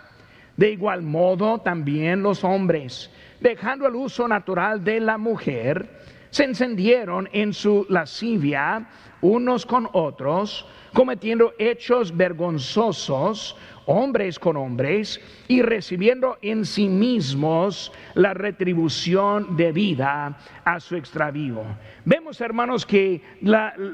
De 0.56 0.72
igual 0.72 1.02
modo 1.02 1.60
también 1.60 2.22
los 2.22 2.44
hombres, 2.44 3.10
dejando 3.40 3.88
el 3.88 3.96
uso 3.96 4.28
natural 4.28 4.84
de 4.84 5.00
la 5.00 5.18
mujer, 5.18 6.02
se 6.30 6.44
encendieron 6.44 7.28
en 7.34 7.54
su 7.54 7.86
lascivia 7.90 8.88
unos 9.22 9.66
con 9.66 9.90
otros, 9.94 10.68
cometiendo 10.94 11.54
hechos 11.58 12.16
vergonzosos, 12.16 13.58
hombres 13.86 14.40
con 14.40 14.58
hombres, 14.58 15.20
y 15.48 15.62
recibiendo 15.62 16.38
en 16.42 16.66
sí 16.66 16.88
mismos 16.88 17.92
la 18.14 18.34
retribución 18.34 19.56
debida 19.56 20.38
a 20.64 20.80
su 20.80 20.96
extravío. 20.96 21.64
Vemos, 22.06 22.40
hermanos, 22.42 22.86
que 22.86 23.22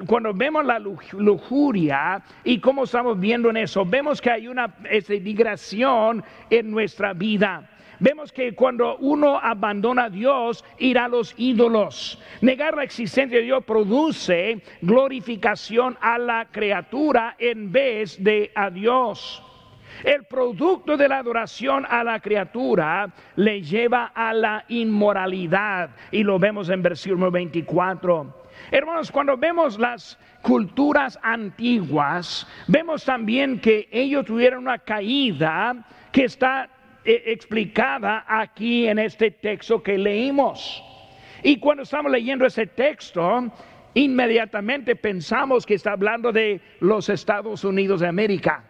cuando 0.08 0.34
vemos 0.34 0.66
la 0.66 0.80
lujuria 0.80 2.22
y 2.44 2.60
cómo 2.60 2.84
estamos 2.84 3.20
viendo 3.20 3.50
en 3.50 3.58
eso, 3.58 3.86
vemos 3.86 4.22
que 4.22 4.32
hay 4.32 4.48
una 4.48 4.74
migración 5.10 6.24
en 6.50 6.72
nuestra 6.72 7.14
vida 7.14 7.70
vemos 8.00 8.32
que 8.32 8.54
cuando 8.54 8.98
uno 8.98 9.40
abandona 9.42 10.06
a 10.06 10.10
Dios, 10.10 10.64
irá 10.78 11.06
a 11.06 11.08
los 11.08 11.34
ídolos. 11.38 12.20
Negar 12.42 12.76
la 12.76 12.84
existencia 12.84 13.40
de 13.40 13.44
Dios 13.44 13.64
produce 13.66 14.62
glorificación 14.82 15.98
a 16.02 16.18
la 16.18 16.48
criatura 16.52 17.36
en 17.40 17.72
vez 17.72 18.22
de 18.24 18.52
a 18.56 18.70
Dios. 18.70 19.44
El 20.04 20.26
producto 20.26 20.96
de 20.98 21.08
la 21.08 21.20
adoración 21.20 21.86
a 21.90 22.04
la 22.04 22.20
criatura 22.20 23.10
le 23.36 23.62
lleva 23.62 24.12
a 24.14 24.34
la 24.34 24.66
inmoralidad 24.68 25.90
y 26.12 26.24
lo 26.24 26.38
vemos 26.40 26.70
en 26.70 26.82
versículo 26.82 27.32
24. 27.32 28.46
Hermanos, 28.72 29.12
cuando 29.12 29.38
vemos 29.38 29.80
las 29.80 30.20
culturas 30.42 31.18
antiguas, 31.22 32.48
vemos 32.68 33.06
también 33.06 33.60
que 33.60 33.88
ellos 33.92 34.26
tuvieron 34.26 34.60
una 34.64 34.80
caída 34.80 35.76
que 36.12 36.26
está 36.26 36.70
eh, 37.04 37.24
explicada 37.28 38.26
aquí 38.28 38.88
en 38.88 39.00
este 39.00 39.32
texto 39.32 39.82
que 39.82 39.98
leímos. 39.98 40.84
Y 41.44 41.60
cuando 41.60 41.84
estamos 41.84 42.12
leyendo 42.12 42.46
ese 42.46 42.68
texto, 42.68 43.52
inmediatamente 43.94 44.96
pensamos 44.96 45.66
que 45.66 45.76
está 45.76 45.94
hablando 45.94 46.32
de 46.32 46.60
los 46.80 47.10
Estados 47.10 47.64
Unidos 47.64 48.02
de 48.02 48.08
América. 48.08 48.67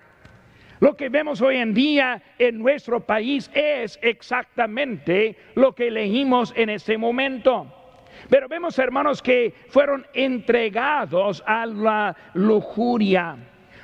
Lo 0.80 0.96
que 0.96 1.10
vemos 1.10 1.42
hoy 1.42 1.58
en 1.58 1.74
día 1.74 2.22
en 2.38 2.60
nuestro 2.60 3.00
país 3.00 3.50
es 3.54 3.98
exactamente 4.02 5.36
lo 5.56 5.74
que 5.74 5.90
leímos 5.90 6.54
en 6.56 6.70
este 6.70 6.98
momento. 6.98 7.74
Pero 8.30 8.48
vemos, 8.48 8.78
hermanos, 8.78 9.22
que 9.22 9.54
fueron 9.70 10.06
entregados 10.14 11.44
a 11.46 11.66
la 11.66 12.16
lujuria. 12.34 13.38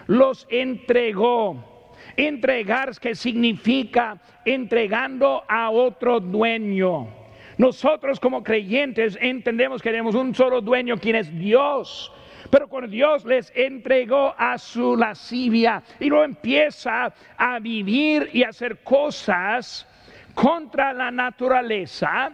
Los 0.07 0.45
entregó. 0.49 1.71
Entregar, 2.17 2.91
que 2.99 3.15
significa 3.15 4.21
entregando 4.45 5.43
a 5.47 5.71
otro 5.71 6.19
dueño. 6.19 7.07
Nosotros 7.57 8.19
como 8.19 8.43
creyentes 8.43 9.17
entendemos 9.21 9.81
que 9.81 9.89
tenemos 9.89 10.13
un 10.13 10.35
solo 10.35 10.61
dueño, 10.61 10.97
quien 10.97 11.15
es 11.15 11.33
Dios. 11.39 12.11
Pero 12.49 12.67
cuando 12.67 12.89
Dios 12.89 13.25
les 13.25 13.51
entregó 13.55 14.33
a 14.37 14.57
su 14.57 14.95
lascivia 14.95 15.81
y 15.99 16.09
lo 16.09 16.23
empieza 16.23 17.13
a 17.37 17.59
vivir 17.59 18.29
y 18.33 18.43
hacer 18.43 18.83
cosas 18.83 19.87
contra 20.33 20.93
la 20.93 21.11
naturaleza, 21.11 22.31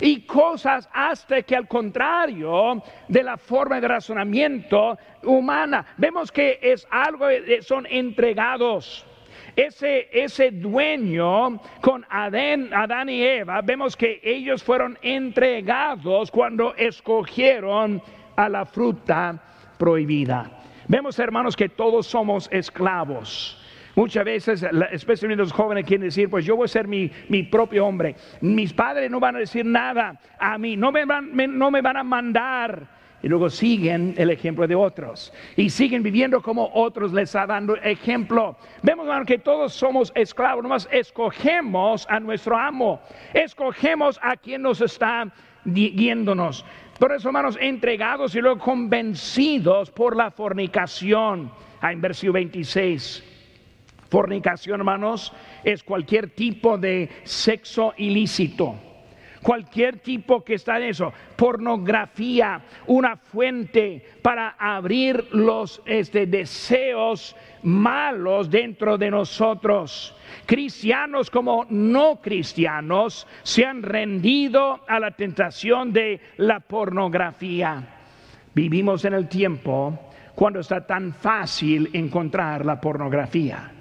y 0.00 0.22
cosas 0.22 0.88
hasta 0.92 1.42
que 1.42 1.56
al 1.56 1.68
contrario 1.68 2.82
de 3.08 3.22
la 3.22 3.36
forma 3.36 3.80
de 3.80 3.88
razonamiento 3.88 4.98
humana, 5.22 5.86
vemos 5.96 6.32
que 6.32 6.58
es 6.60 6.86
algo, 6.90 7.26
son 7.60 7.86
entregados. 7.86 9.06
Ese, 9.54 10.08
ese 10.12 10.50
dueño 10.50 11.60
con 11.82 12.06
Adán, 12.08 12.72
Adán 12.72 13.10
y 13.10 13.22
Eva, 13.22 13.60
vemos 13.60 13.96
que 13.96 14.18
ellos 14.22 14.62
fueron 14.62 14.98
entregados 15.02 16.30
cuando 16.30 16.74
escogieron 16.74 18.02
a 18.34 18.48
la 18.48 18.64
fruta 18.64 19.42
prohibida. 19.82 20.48
Vemos, 20.86 21.18
hermanos, 21.18 21.56
que 21.56 21.68
todos 21.68 22.06
somos 22.06 22.48
esclavos. 22.52 23.60
Muchas 23.96 24.24
veces, 24.24 24.64
especialmente 24.92 25.42
los 25.42 25.52
jóvenes, 25.52 25.84
quieren 25.84 26.06
decir, 26.06 26.30
pues 26.30 26.44
yo 26.44 26.54
voy 26.54 26.66
a 26.66 26.68
ser 26.68 26.86
mi, 26.86 27.10
mi, 27.28 27.42
propio 27.42 27.84
hombre. 27.84 28.14
Mis 28.40 28.72
padres 28.72 29.10
no 29.10 29.18
van 29.18 29.34
a 29.34 29.38
decir 29.40 29.66
nada 29.66 30.20
a 30.38 30.56
mí, 30.56 30.76
no 30.76 30.92
me 30.92 31.04
van, 31.04 31.32
no 31.58 31.72
me 31.72 31.82
van 31.82 31.96
a 31.96 32.04
mandar 32.04 32.86
y 33.24 33.28
luego 33.28 33.50
siguen 33.50 34.14
el 34.18 34.30
ejemplo 34.30 34.68
de 34.68 34.76
otros 34.76 35.32
y 35.56 35.68
siguen 35.68 36.04
viviendo 36.04 36.40
como 36.40 36.70
otros 36.74 37.12
les 37.12 37.24
está 37.24 37.44
dando 37.44 37.74
ejemplo. 37.78 38.56
Vemos 38.82 39.08
que 39.26 39.38
todos 39.38 39.72
somos 39.72 40.12
esclavos, 40.14 40.62
nomás 40.62 40.88
escogemos 40.92 42.06
a 42.08 42.20
nuestro 42.20 42.56
amo, 42.56 43.00
escogemos 43.34 44.20
a 44.22 44.36
quien 44.36 44.62
nos 44.62 44.80
está 44.80 45.26
guiándonos. 45.64 46.64
Por 47.02 47.10
eso, 47.10 47.30
hermanos, 47.30 47.58
entregados 47.60 48.32
y 48.36 48.40
luego 48.40 48.60
convencidos 48.60 49.90
por 49.90 50.14
la 50.14 50.30
fornicación. 50.30 51.50
Ah, 51.80 51.90
en 51.90 52.00
versículo 52.00 52.34
26. 52.34 53.24
Fornicación, 54.08 54.78
hermanos, 54.78 55.32
es 55.64 55.82
cualquier 55.82 56.30
tipo 56.30 56.78
de 56.78 57.10
sexo 57.24 57.92
ilícito 57.96 58.91
cualquier 59.42 59.98
tipo 59.98 60.44
que 60.44 60.54
está 60.54 60.78
en 60.78 60.84
eso, 60.84 61.12
pornografía, 61.36 62.62
una 62.86 63.16
fuente 63.16 64.04
para 64.22 64.50
abrir 64.58 65.28
los 65.32 65.82
este, 65.84 66.26
deseos 66.26 67.36
malos 67.62 68.50
dentro 68.50 68.96
de 68.96 69.10
nosotros. 69.10 70.14
Cristianos 70.46 71.30
como 71.30 71.66
no 71.68 72.20
cristianos 72.20 73.26
se 73.42 73.66
han 73.66 73.82
rendido 73.82 74.80
a 74.86 75.00
la 75.00 75.10
tentación 75.10 75.92
de 75.92 76.20
la 76.38 76.60
pornografía. 76.60 77.82
Vivimos 78.54 79.04
en 79.04 79.14
el 79.14 79.28
tiempo 79.28 79.98
cuando 80.34 80.60
está 80.60 80.86
tan 80.86 81.12
fácil 81.12 81.90
encontrar 81.92 82.64
la 82.64 82.80
pornografía. 82.80 83.72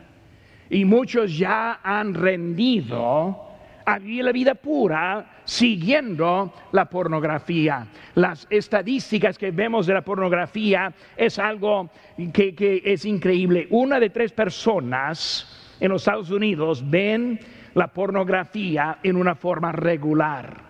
Y 0.70 0.86
muchos 0.86 1.38
ya 1.38 1.82
han 1.84 2.14
rendido 2.14 3.51
a 3.86 4.00
vivir 4.00 4.26
la 4.26 4.32
vida 4.32 4.56
pura 4.56 5.42
siguiendo 5.44 6.54
la 6.72 6.86
pornografía. 6.86 7.86
Las 8.16 8.48
estadísticas 8.50 9.38
que 9.38 9.52
vemos 9.52 9.86
de 9.88 9.94
la 9.94 10.02
pornografía 10.02 10.94
es 11.16 11.38
algo 11.40 11.90
que, 12.34 12.56
que 12.56 12.82
es 12.86 13.06
increíble. 13.06 13.68
Una 13.70 14.00
de 14.00 14.10
tres 14.10 14.32
personas 14.32 15.76
en 15.80 15.90
los 15.90 16.02
Estados 16.02 16.32
Unidos 16.32 16.84
ven 16.90 17.40
la 17.74 17.88
pornografía 17.88 19.00
en 19.04 19.16
una 19.16 19.36
forma 19.36 19.72
regular. 19.72 20.70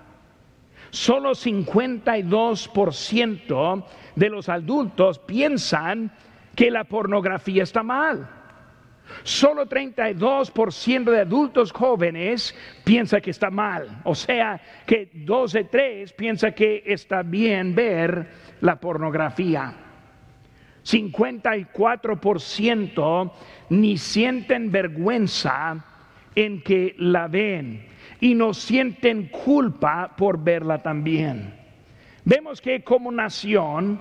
Solo 0.89 1.31
52% 1.31 3.85
de 4.15 4.29
los 4.29 4.49
adultos 4.49 5.19
piensan 5.19 6.11
que 6.55 6.69
la 6.69 6.83
pornografía 6.83 7.63
está 7.63 7.81
mal. 7.81 8.40
Solo 9.23 9.67
32% 9.67 11.11
de 11.11 11.19
adultos 11.19 11.71
jóvenes 11.71 12.55
piensa 12.83 13.21
que 13.21 13.31
está 13.31 13.49
mal. 13.49 14.01
O 14.03 14.13
sea, 14.15 14.59
que 14.85 15.09
2 15.13 15.53
de 15.53 15.63
3 15.65 16.13
piensa 16.13 16.51
que 16.51 16.83
está 16.85 17.23
bien 17.23 17.75
ver 17.75 18.27
la 18.61 18.79
pornografía. 18.79 19.73
54% 20.83 23.31
ni 23.69 23.97
sienten 23.97 24.71
vergüenza 24.71 25.85
en 26.33 26.63
que 26.63 26.95
la 26.97 27.27
ven 27.27 27.85
y 28.19 28.33
no 28.35 28.53
sienten 28.53 29.27
culpa 29.27 30.15
por 30.15 30.41
verla 30.43 30.81
también. 30.81 31.59
Vemos 32.23 32.61
que 32.61 32.83
como 32.83 33.11
nación, 33.11 33.99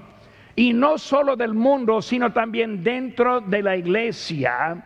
y 0.56 0.72
no 0.72 0.98
solo 0.98 1.36
del 1.36 1.54
mundo, 1.54 2.02
sino 2.02 2.32
también 2.32 2.82
dentro 2.82 3.40
de 3.40 3.62
la 3.62 3.76
iglesia, 3.76 4.84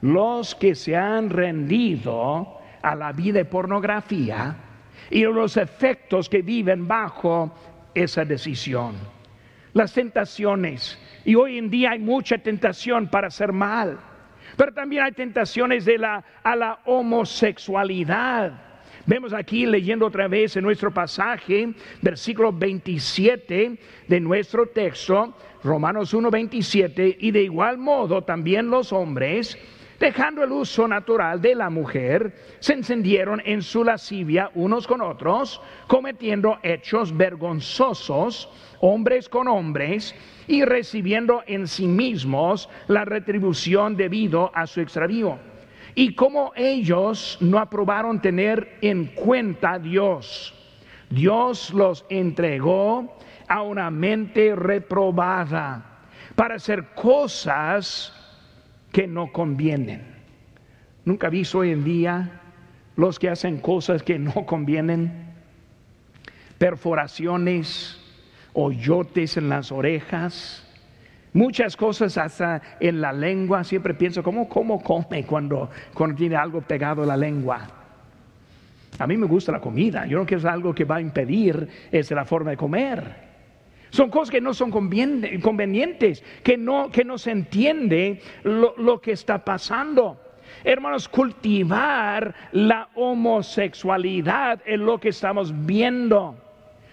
los 0.00 0.54
que 0.54 0.74
se 0.74 0.96
han 0.96 1.30
rendido 1.30 2.58
a 2.82 2.94
la 2.94 3.12
vida 3.12 3.38
de 3.38 3.44
pornografía 3.44 4.56
y 5.10 5.22
los 5.22 5.56
efectos 5.56 6.28
que 6.28 6.42
viven 6.42 6.86
bajo 6.86 7.52
esa 7.94 8.24
decisión. 8.24 8.94
Las 9.72 9.92
tentaciones, 9.92 10.98
y 11.24 11.34
hoy 11.34 11.58
en 11.58 11.70
día 11.70 11.90
hay 11.90 11.98
mucha 11.98 12.38
tentación 12.38 13.08
para 13.08 13.28
hacer 13.28 13.52
mal, 13.52 13.98
pero 14.56 14.72
también 14.72 15.04
hay 15.04 15.12
tentaciones 15.12 15.84
de 15.84 15.98
la, 15.98 16.24
a 16.42 16.56
la 16.56 16.78
homosexualidad. 16.84 18.52
Vemos 19.06 19.32
aquí 19.32 19.64
leyendo 19.64 20.06
otra 20.06 20.28
vez 20.28 20.56
en 20.56 20.64
nuestro 20.64 20.92
pasaje, 20.92 21.72
versículo 22.02 22.52
27 22.52 23.78
de 24.06 24.20
nuestro 24.20 24.66
texto, 24.66 25.34
Romanos 25.62 26.12
1, 26.12 26.30
27, 26.30 27.16
y 27.20 27.30
de 27.30 27.42
igual 27.42 27.78
modo 27.78 28.22
también 28.22 28.68
los 28.68 28.92
hombres, 28.92 29.56
dejando 29.98 30.44
el 30.44 30.52
uso 30.52 30.86
natural 30.86 31.40
de 31.40 31.54
la 31.54 31.70
mujer, 31.70 32.32
se 32.60 32.74
encendieron 32.74 33.42
en 33.44 33.62
su 33.62 33.84
lascivia 33.84 34.50
unos 34.54 34.86
con 34.86 35.00
otros, 35.00 35.60
cometiendo 35.86 36.58
hechos 36.62 37.16
vergonzosos, 37.16 38.48
hombres 38.80 39.28
con 39.28 39.48
hombres, 39.48 40.14
y 40.46 40.64
recibiendo 40.64 41.42
en 41.46 41.66
sí 41.66 41.86
mismos 41.86 42.68
la 42.86 43.04
retribución 43.04 43.96
debido 43.96 44.50
a 44.54 44.66
su 44.66 44.80
extravío. 44.80 45.38
Y 45.94 46.14
como 46.14 46.52
ellos 46.54 47.38
no 47.40 47.58
aprobaron 47.58 48.20
tener 48.20 48.78
en 48.80 49.06
cuenta 49.06 49.72
a 49.72 49.78
Dios, 49.78 50.54
Dios 51.10 51.72
los 51.72 52.04
entregó 52.08 53.16
a 53.48 53.62
una 53.62 53.90
mente 53.90 54.54
reprobada 54.54 55.84
para 56.36 56.56
hacer 56.56 56.94
cosas 56.94 58.14
que 58.92 59.06
no 59.06 59.32
convienen. 59.32 60.02
Nunca 61.04 61.28
visto 61.28 61.58
hoy 61.58 61.72
en 61.72 61.84
día 61.84 62.40
los 62.96 63.18
que 63.18 63.30
hacen 63.30 63.58
cosas 63.58 64.02
que 64.02 64.18
no 64.18 64.44
convienen, 64.44 65.28
perforaciones, 66.58 68.00
hoyotes 68.52 69.36
en 69.36 69.48
las 69.48 69.70
orejas, 69.70 70.66
muchas 71.32 71.76
cosas 71.76 72.18
hasta 72.18 72.60
en 72.80 73.00
la 73.00 73.12
lengua. 73.12 73.62
Siempre 73.62 73.94
pienso, 73.94 74.22
¿cómo, 74.22 74.48
cómo 74.48 74.82
come 74.82 75.24
cuando, 75.24 75.70
cuando 75.94 76.16
tiene 76.16 76.36
algo 76.36 76.60
pegado 76.60 77.04
a 77.04 77.06
la 77.06 77.16
lengua? 77.16 77.60
A 78.98 79.06
mí 79.06 79.16
me 79.16 79.26
gusta 79.26 79.52
la 79.52 79.60
comida, 79.60 80.06
yo 80.06 80.18
no 80.18 80.26
quiero 80.26 80.50
algo 80.50 80.74
que 80.74 80.84
va 80.84 80.96
a 80.96 81.00
impedir 81.00 81.68
es 81.92 82.10
la 82.10 82.24
forma 82.24 82.50
de 82.50 82.56
comer. 82.56 83.27
Son 83.90 84.10
cosas 84.10 84.30
que 84.30 84.40
no 84.40 84.54
son 84.54 84.70
convenientes, 84.70 86.22
que 86.42 86.56
no, 86.56 86.90
que 86.90 87.04
no 87.04 87.18
se 87.18 87.30
entiende 87.30 88.20
lo, 88.42 88.74
lo 88.76 89.00
que 89.00 89.12
está 89.12 89.44
pasando. 89.44 90.20
Hermanos, 90.64 91.08
cultivar 91.08 92.34
la 92.52 92.88
homosexualidad 92.94 94.60
es 94.66 94.78
lo 94.78 94.98
que 94.98 95.10
estamos 95.10 95.52
viendo. 95.64 96.36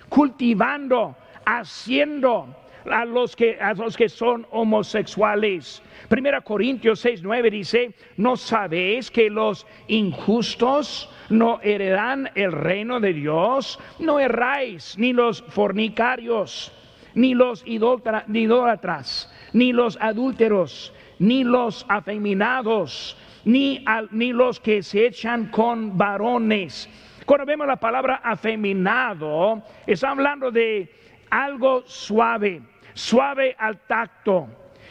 Cultivando, 0.10 1.15
haciendo 1.45 2.55
a 2.91 3.05
los 3.05 3.36
que, 3.36 3.58
a 3.60 3.73
los 3.73 3.97
que 3.97 4.10
son 4.10 4.45
homosexuales. 4.51 5.81
Primera 6.08 6.41
Corintios 6.41 6.99
6, 6.99 7.21
9 7.23 7.49
dice, 7.49 7.93
¿no 8.17 8.38
sabéis 8.38 9.10
que 9.10 9.29
los 9.29 9.65
injustos 9.88 11.10
no 11.29 11.60
heredan 11.62 12.29
el 12.36 12.51
reino 12.51 12.99
de 12.99 13.13
Dios? 13.13 13.79
No 13.99 14.19
erráis, 14.19 14.95
ni 14.97 15.13
los 15.13 15.41
fornicarios 15.41 16.71
ni 17.15 17.34
los 17.34 17.63
idólatras, 17.65 19.32
ni 19.54 19.73
los 19.73 19.97
adúlteros, 19.99 20.93
ni 21.17 21.43
los 21.43 21.86
afeminados, 21.89 23.17
ni, 23.45 23.84
ni 24.12 24.34
los 24.34 24.60
que 24.60 24.84
se 24.84 25.08
echan 25.08 25.47
con 25.47 25.97
varones. 25.97 26.89
Cuando 27.25 27.45
vemos 27.45 27.65
la 27.65 27.78
palabra 27.78 28.21
afeminado, 28.23 29.63
está 29.88 30.12
hablando 30.12 30.51
de 30.51 30.93
algo 31.30 31.84
suave, 31.86 32.62
suave 32.93 33.56
al 33.58 33.80
tacto. 33.88 34.47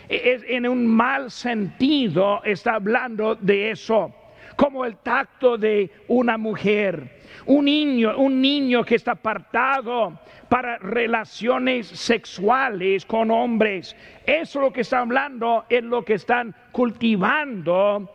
E, 0.09 0.33
es, 0.33 0.45
en 0.49 0.67
un 0.67 0.87
mal 0.87 1.31
sentido 1.31 2.43
está 2.45 2.75
hablando 2.75 3.37
de 3.37 3.71
eso, 3.71 4.13
como 4.57 4.85
el 4.85 4.97
tacto 4.97 5.59
de 5.59 5.91
una 6.09 6.37
mujer. 6.39 7.21
Un 7.47 7.67
niño, 7.67 8.17
un 8.17 8.41
niño 8.41 8.85
que 8.85 8.95
está 8.95 9.13
apartado 9.13 10.19
para 10.49 10.79
relaciones 10.79 11.87
sexuales 11.89 13.05
con 13.05 13.31
hombres. 13.31 13.97
Eso 14.25 14.59
es 14.59 14.65
lo 14.65 14.73
que 14.73 14.83
está 14.83 15.01
hablando, 15.01 15.65
es 15.69 15.83
lo 15.83 16.05
que 16.05 16.15
están 16.15 16.55
cultivando 16.73 18.11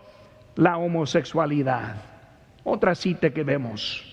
la 0.56 0.78
homosexualidad. 0.78 1.96
Otra 2.64 2.96
cita 2.96 3.30
que 3.30 3.44
vemos. 3.44 4.06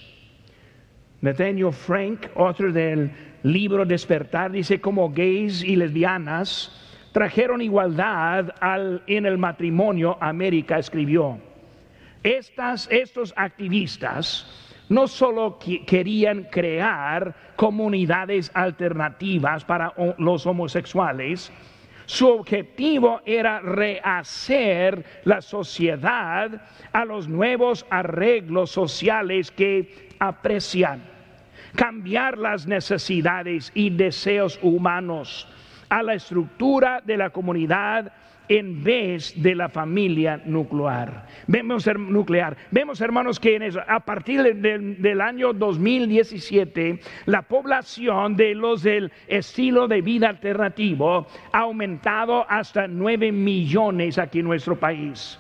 Nathaniel 1.21 1.73
Frank, 1.73 2.27
autor 2.37 2.73
del 2.73 3.11
libro 3.43 3.85
Despertar, 3.85 4.51
dice 4.51 4.81
como 4.81 5.11
gays 5.11 5.62
y 5.62 5.77
lesbianas 5.77 6.83
trajeron 7.17 7.62
igualdad 7.62 8.55
al, 8.61 9.03
en 9.07 9.25
el 9.25 9.39
matrimonio, 9.39 10.19
América 10.21 10.79
escribió. 10.79 11.39
Estos 12.27 13.33
activistas 13.37 14.47
no 14.89 15.07
solo 15.07 15.59
querían 15.87 16.45
crear 16.51 17.35
comunidades 17.55 18.51
alternativas 18.53 19.65
para 19.65 19.93
los 20.19 20.45
homosexuales, 20.45 21.53
su 22.07 22.29
objetivo 22.29 23.21
era 23.25 23.61
rehacer 23.61 25.05
la 25.25 25.41
sociedad 25.41 26.51
a 26.93 27.05
los 27.05 27.29
nuevos 27.29 27.87
arreglos 27.91 28.71
sociales 28.71 29.53
que 29.53 30.09
aprecian, 30.19 31.03
cambiar 31.77 32.39
las 32.39 32.67
necesidades 32.67 33.71
y 33.75 33.91
deseos 33.91 34.59
humanos 34.62 35.49
a 35.89 36.03
la 36.03 36.15
estructura 36.15 37.01
de 37.05 37.17
la 37.17 37.31
comunidad 37.31 38.12
en 38.49 38.83
vez 38.83 39.33
de 39.41 39.55
la 39.55 39.69
familia 39.69 40.41
nuclear. 40.45 41.27
Vemos, 41.47 41.87
nuclear. 41.97 42.57
Vemos, 42.71 43.01
hermanos, 43.01 43.41
que 43.41 43.57
a 43.87 44.01
partir 44.01 44.43
del 44.43 45.21
año 45.21 45.53
2017, 45.53 47.01
la 47.27 47.43
población 47.43 48.37
de 48.37 48.55
los 48.55 48.83
del 48.83 49.13
estilo 49.27 49.89
de 49.89 50.01
vida 50.01 50.29
alternativo 50.29 51.27
ha 51.53 51.59
aumentado 51.59 52.47
hasta 52.49 52.87
9 52.87 53.33
millones 53.33 54.19
aquí 54.19 54.41
en 54.41 54.47
nuestro 54.47 54.79
país. 54.79 55.39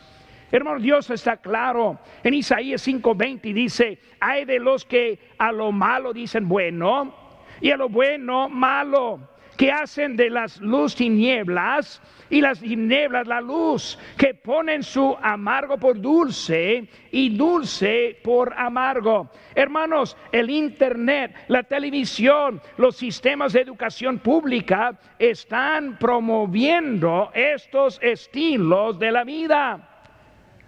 Hermano, 0.50 0.80
Dios 0.80 1.10
está 1.10 1.36
claro. 1.36 1.98
En 2.22 2.34
Isaías 2.34 2.86
5:20 2.86 3.52
dice, 3.52 3.98
hay 4.20 4.44
de 4.44 4.58
los 4.58 4.84
que 4.84 5.18
a 5.38 5.52
lo 5.52 5.72
malo 5.72 6.12
dicen 6.12 6.48
bueno 6.48 7.14
y 7.60 7.70
a 7.70 7.76
lo 7.76 7.88
bueno 7.88 8.48
malo 8.48 9.35
que 9.56 9.72
hacen 9.72 10.16
de 10.16 10.30
las 10.30 10.60
luz 10.60 10.94
tinieblas 10.94 12.00
y 12.28 12.40
las 12.40 12.60
tinieblas 12.60 13.26
la 13.26 13.40
luz, 13.40 13.98
que 14.16 14.34
ponen 14.34 14.82
su 14.82 15.16
amargo 15.22 15.78
por 15.78 16.00
dulce 16.00 16.88
y 17.10 17.36
dulce 17.36 18.18
por 18.22 18.52
amargo. 18.56 19.30
Hermanos, 19.54 20.16
el 20.32 20.50
Internet, 20.50 21.34
la 21.48 21.62
televisión, 21.62 22.60
los 22.76 22.96
sistemas 22.96 23.52
de 23.52 23.60
educación 23.60 24.18
pública 24.18 24.98
están 25.18 25.98
promoviendo 25.98 27.30
estos 27.34 27.98
estilos 28.02 28.98
de 28.98 29.12
la 29.12 29.24
vida. 29.24 29.92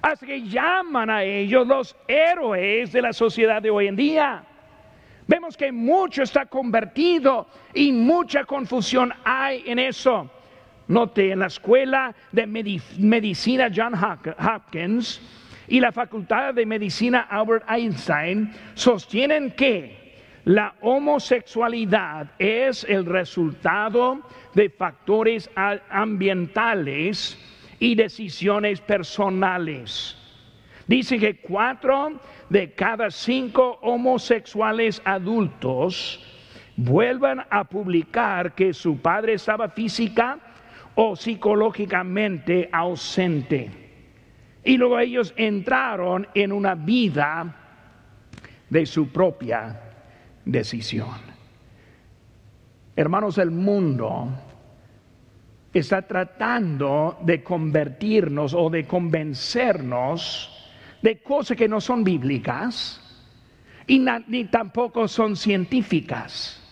Hasta 0.01 0.27
que 0.27 0.43
llaman 0.43 1.11
a 1.11 1.25
ellos 1.25 1.67
los 1.67 1.97
héroes 2.07 2.93
de 2.93 3.03
la 3.03 3.13
sociedad 3.13 3.61
de 3.61 3.71
hoy 3.71 3.89
en 3.89 3.97
día. 3.97 4.45
Vemos 5.29 5.59
que 5.59 5.71
mucho 5.71 6.23
está 6.23 6.47
convertido 6.47 7.47
y 7.75 7.93
mucha 7.93 8.45
confusión 8.45 9.13
hay 9.25 9.63
en 9.67 9.79
eso. 9.79 10.31
Note, 10.89 11.33
en 11.33 11.41
la 11.41 11.49
escuela 11.49 12.15
de 12.33 12.47
medicina 12.47 13.69
John 13.75 13.93
Hopkins 13.95 15.21
y 15.69 15.81
la 15.81 15.93
facultad 15.93 16.55
de 16.55 16.65
medicina 16.65 17.27
Albert 17.31 17.67
Einstein 17.69 18.51
sostienen 18.73 19.51
que 19.51 20.17
la 20.47 20.75
homosexualidad 20.81 22.31
es 22.39 22.85
el 22.85 23.05
resultado 23.05 24.23
de 24.55 24.71
factores 24.71 25.51
ambientales 25.91 27.39
y 27.79 27.95
decisiones 27.95 28.81
personales. 28.81 30.17
Dice 30.87 31.19
que 31.19 31.37
cuatro 31.37 32.19
de 32.51 32.75
cada 32.75 33.11
cinco 33.11 33.79
homosexuales 33.83 35.03
adultos 35.05 36.25
vuelvan 36.77 37.45
a 37.51 37.65
publicar 37.65 38.55
que 38.55 38.73
su 38.73 38.99
padre 38.99 39.35
estaba 39.35 39.69
física 39.69 40.39
o 40.95 41.17
psicológicamente 41.17 42.69
ausente. 42.73 43.71
Y 44.65 44.77
luego 44.77 44.99
ellos 44.99 45.33
entraron 45.37 46.27
en 46.35 46.53
una 46.53 46.75
vida 46.75 47.55
de 48.69 48.87
su 48.87 49.09
propia 49.09 49.81
decisión. 50.45 51.29
Hermanos, 52.97 53.39
el 53.39 53.51
mundo 53.51 54.29
está 55.73 56.03
tratando 56.03 57.19
de 57.23 57.43
convertirnos 57.43 58.55
o 58.55 58.69
de 58.71 58.87
convencernos 58.87 60.58
de 61.03 61.23
cosas 61.23 61.57
que 61.57 61.69
no 61.69 61.81
son 61.81 62.05
bíblicas 62.05 63.01
y 63.87 64.05
ni 64.27 64.45
tampoco 64.45 65.09
son 65.09 65.37
científicas. 65.37 66.63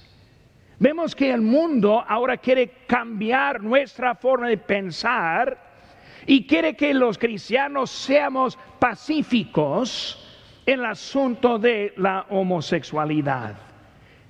Vemos 0.78 1.14
que 1.14 1.30
el 1.30 1.40
mundo 1.40 2.04
ahora 2.06 2.36
quiere 2.36 2.84
cambiar 2.86 3.62
nuestra 3.62 4.14
forma 4.14 4.48
de 4.48 4.58
pensar 4.58 5.58
y 6.26 6.46
quiere 6.46 6.76
que 6.76 6.92
los 6.92 7.16
cristianos 7.16 7.90
seamos 7.90 8.58
pacíficos 8.78 10.22
en 10.66 10.80
el 10.80 10.86
asunto 10.86 11.58
de 11.58 11.94
la 11.96 12.26
homosexualidad. 12.28 13.56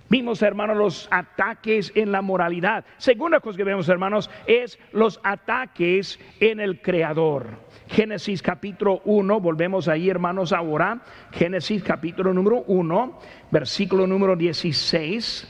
Vimos, 0.08 0.40
hermanos, 0.42 0.76
los 0.76 1.08
ataques 1.10 1.90
en 1.94 2.12
la 2.12 2.22
moralidad. 2.22 2.84
Segunda 2.96 3.40
cosa 3.40 3.56
que 3.56 3.64
vemos, 3.64 3.88
hermanos, 3.88 4.30
es 4.46 4.78
los 4.92 5.20
ataques 5.24 6.20
en 6.38 6.60
el 6.60 6.80
Creador. 6.80 7.58
Génesis 7.88 8.40
capítulo 8.40 9.00
1, 9.04 9.40
volvemos 9.40 9.88
ahí, 9.88 10.08
hermanos, 10.08 10.52
ahora. 10.52 11.02
Génesis 11.32 11.82
capítulo 11.82 12.32
número 12.32 12.62
1, 12.68 13.18
versículo 13.50 14.06
número 14.06 14.36
16. 14.36 15.48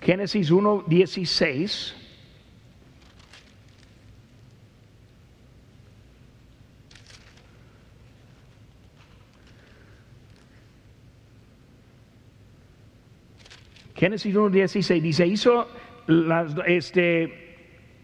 Génesis 0.00 0.50
1, 0.50 0.84
16. 0.86 2.07
Génesis 13.98 14.34
1, 14.34 14.50
16 14.50 15.02
dice, 15.02 15.26
hizo 15.26 15.68
las, 16.06 16.54
este, 16.66 17.47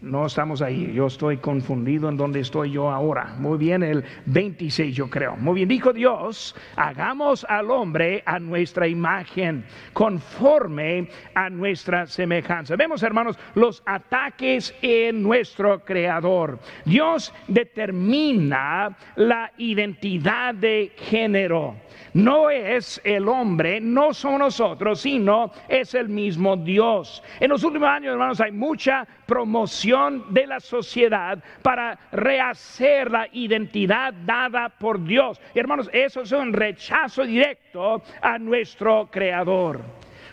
no 0.05 0.27
estamos 0.27 0.61
ahí, 0.61 0.93
yo 0.93 1.07
estoy 1.07 1.37
confundido 1.37 2.07
en 2.09 2.15
donde 2.15 2.39
estoy 2.39 2.71
yo 2.71 2.91
ahora. 2.91 3.35
Muy 3.39 3.57
bien, 3.57 3.81
el 3.81 4.03
26 4.27 4.95
yo 4.95 5.09
creo. 5.09 5.35
Muy 5.35 5.55
bien, 5.55 5.67
dijo 5.67 5.91
Dios, 5.91 6.55
hagamos 6.75 7.43
al 7.49 7.71
hombre 7.71 8.21
a 8.25 8.39
nuestra 8.39 8.87
imagen, 8.87 9.65
conforme 9.93 11.09
a 11.33 11.49
nuestra 11.49 12.05
semejanza. 12.05 12.75
Vemos, 12.75 13.01
hermanos, 13.01 13.37
los 13.55 13.81
ataques 13.85 14.75
en 14.81 15.23
nuestro 15.23 15.83
Creador. 15.83 16.59
Dios 16.85 17.33
determina 17.47 18.95
la 19.15 19.51
identidad 19.57 20.53
de 20.53 20.93
género 20.95 21.75
no 22.15 22.49
es 22.49 23.01
el 23.03 23.27
hombre, 23.27 23.81
no 23.81 24.13
somos 24.13 24.39
nosotros, 24.39 25.01
sino 25.01 25.51
es 25.67 25.93
el 25.95 26.07
mismo 26.07 26.55
Dios. 26.55 27.21
En 27.41 27.49
los 27.49 27.61
últimos 27.65 27.89
años, 27.89 28.13
hermanos, 28.13 28.39
hay 28.39 28.53
mucha 28.53 29.05
promoción 29.25 29.94
de 30.29 30.45
la 30.47 30.59
sociedad 30.59 31.41
para 31.61 31.97
rehacer 32.11 33.09
la 33.09 33.27
identidad 33.31 34.13
dada 34.13 34.69
por 34.69 35.03
Dios. 35.03 35.39
hermanos, 35.53 35.89
eso 35.93 36.21
es 36.21 36.31
un 36.31 36.51
rechazo 36.53 37.23
directo 37.23 38.01
a 38.21 38.37
nuestro 38.37 39.09
Creador. 39.11 39.81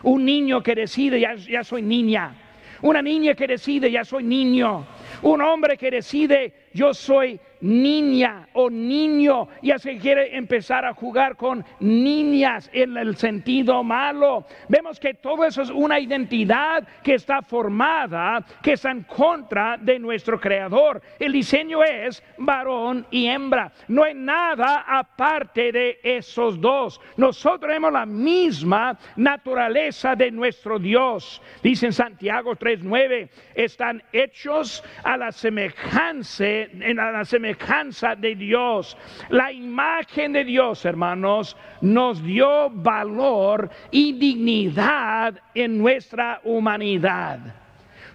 Un 0.03 0.25
niño 0.25 0.61
que 0.61 0.75
decide, 0.75 1.19
ya, 1.19 1.63
soy 1.63 1.81
niña. 1.81 2.35
Una 2.81 3.01
niña 3.01 3.33
que 3.33 3.47
decide, 3.47 3.89
ya 3.89 4.03
soy 4.03 4.23
niño. 4.23 4.85
Un 5.21 5.41
hombre 5.41 5.77
que 5.77 5.89
decide, 5.89 6.53
yo 6.73 6.93
soy 6.93 7.39
niña 7.63 8.49
o 8.53 8.69
niño, 8.69 9.47
ya 9.61 9.79
se 9.79 9.97
quiere 9.97 10.35
empezar 10.35 10.85
a 10.85 10.93
jugar 10.93 11.37
con 11.37 11.65
niñas 11.79 12.69
en 12.73 12.97
el 12.97 13.15
sentido 13.15 13.83
malo. 13.83 14.45
Vemos 14.67 14.99
que 14.99 15.13
todo 15.13 15.45
eso 15.45 15.61
es 15.61 15.69
una 15.69 15.99
identidad 15.99 16.85
que 17.01 17.15
está 17.15 17.41
formada, 17.41 18.45
que 18.61 18.73
está 18.73 18.91
en 18.91 19.03
contra 19.03 19.77
de 19.77 19.97
nuestro 19.97 20.39
creador. 20.39 21.01
El 21.17 21.31
diseño 21.31 21.83
es 21.83 22.21
varón 22.37 23.07
y 23.09 23.27
hembra. 23.27 23.71
No 23.87 24.03
hay 24.03 24.13
nada 24.13 24.83
aparte 24.85 25.71
de 25.71 25.99
esos 26.03 26.59
dos. 26.59 26.99
Nosotros 27.15 27.69
tenemos 27.69 27.93
la 27.93 28.05
misma 28.05 28.97
naturaleza 29.15 30.15
de 30.15 30.31
nuestro 30.31 30.79
Dios. 30.79 31.41
Dice 31.61 31.85
en 31.85 31.93
Santiago 31.93 32.55
3:9, 32.55 33.29
están 33.55 34.03
hechos 34.11 34.83
a 35.03 35.15
la 35.15 35.31
semejanza, 35.31 36.43
en 36.71 36.97
la 36.97 37.25
semejanza 37.25 38.15
de 38.15 38.35
Dios. 38.35 38.97
La 39.29 39.51
imagen 39.51 40.33
de 40.33 40.43
Dios, 40.43 40.85
hermanos, 40.85 41.55
nos 41.81 42.23
dio 42.23 42.69
valor 42.69 43.69
y 43.91 44.13
dignidad 44.13 45.39
en 45.53 45.77
nuestra 45.77 46.41
humanidad. 46.43 47.39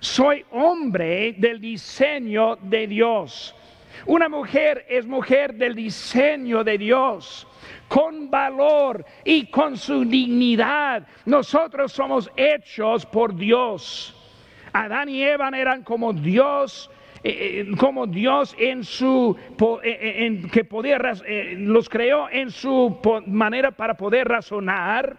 Soy 0.01 0.45
hombre 0.53 1.35
del 1.39 1.61
diseño 1.61 2.57
de 2.57 2.87
Dios. 2.87 3.55
Una 4.07 4.29
mujer 4.29 4.87
es 4.89 5.07
mujer 5.07 5.55
del 5.55 5.75
diseño 5.75 6.63
de 6.63 6.79
Dios 6.79 7.47
con 7.89 8.31
valor 8.31 9.05
y 9.25 9.47
con 9.47 9.77
su 9.77 10.05
dignidad. 10.05 11.07
Nosotros 11.25 11.93
somos 11.93 12.31
hechos 12.37 13.05
por 13.07 13.35
Dios. 13.35 14.15
Adán 14.73 15.09
y 15.09 15.23
Eva 15.23 15.51
eran 15.55 15.83
como 15.83 16.13
Dios 16.13 16.91
eh, 17.25 17.67
eh, 17.69 17.77
como 17.77 18.07
Dios 18.07 18.55
en 18.59 18.85
su 18.85 19.37
eh, 19.83 20.27
en, 20.27 20.49
que 20.49 20.65
podía 20.65 20.99
los 21.57 21.89
creó 21.89 22.29
en 22.31 22.51
su 22.51 23.01
manera 23.27 23.73
para 23.73 23.95
poder 23.95 24.29
razonar, 24.29 25.17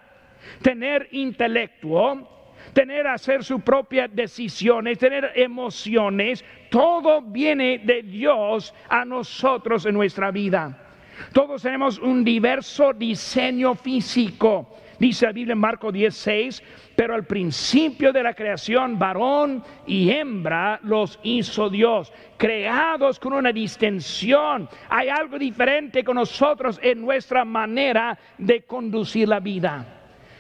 tener 0.62 1.10
intelecto, 1.12 2.28
tener 2.74 3.08
hacer 3.08 3.44
sus 3.44 3.62
propias 3.62 4.10
decisiones, 4.14 4.98
tener 4.98 5.32
emociones, 5.36 6.44
todo 6.70 7.22
viene 7.22 7.80
de 7.80 8.04
Dios 8.04 8.74
a 8.88 9.04
nosotros 9.04 9.86
en 9.86 9.94
nuestra 9.96 10.32
vida. 10.32 10.86
Todos 11.34 11.62
tenemos 11.62 12.00
un 12.00 12.24
diverso 12.24 12.94
diseño 12.94 13.76
físico. 13.76 14.78
Dice 15.00 15.28
la 15.28 15.32
Biblia 15.32 15.54
en 15.54 15.60
Marco 15.60 15.94
16, 15.94 16.62
pero 16.94 17.16
al 17.16 17.26
principio 17.26 18.12
de 18.12 18.22
la 18.22 18.34
creación, 18.34 19.00
varón 19.00 19.64
y 19.88 20.10
hembra 20.12 20.78
los 20.84 21.18
hizo 21.24 21.70
Dios, 21.70 22.12
creados 22.36 23.18
con 23.18 23.32
una 23.32 23.54
distensión. 23.54 24.68
Hay 24.90 25.08
algo 25.08 25.40
diferente 25.40 26.04
con 26.04 26.16
nosotros 26.16 26.78
en 26.84 27.00
nuestra 27.00 27.46
manera 27.46 28.20
de 28.38 28.64
conducir 28.64 29.30
la 29.30 29.40
vida. 29.40 29.86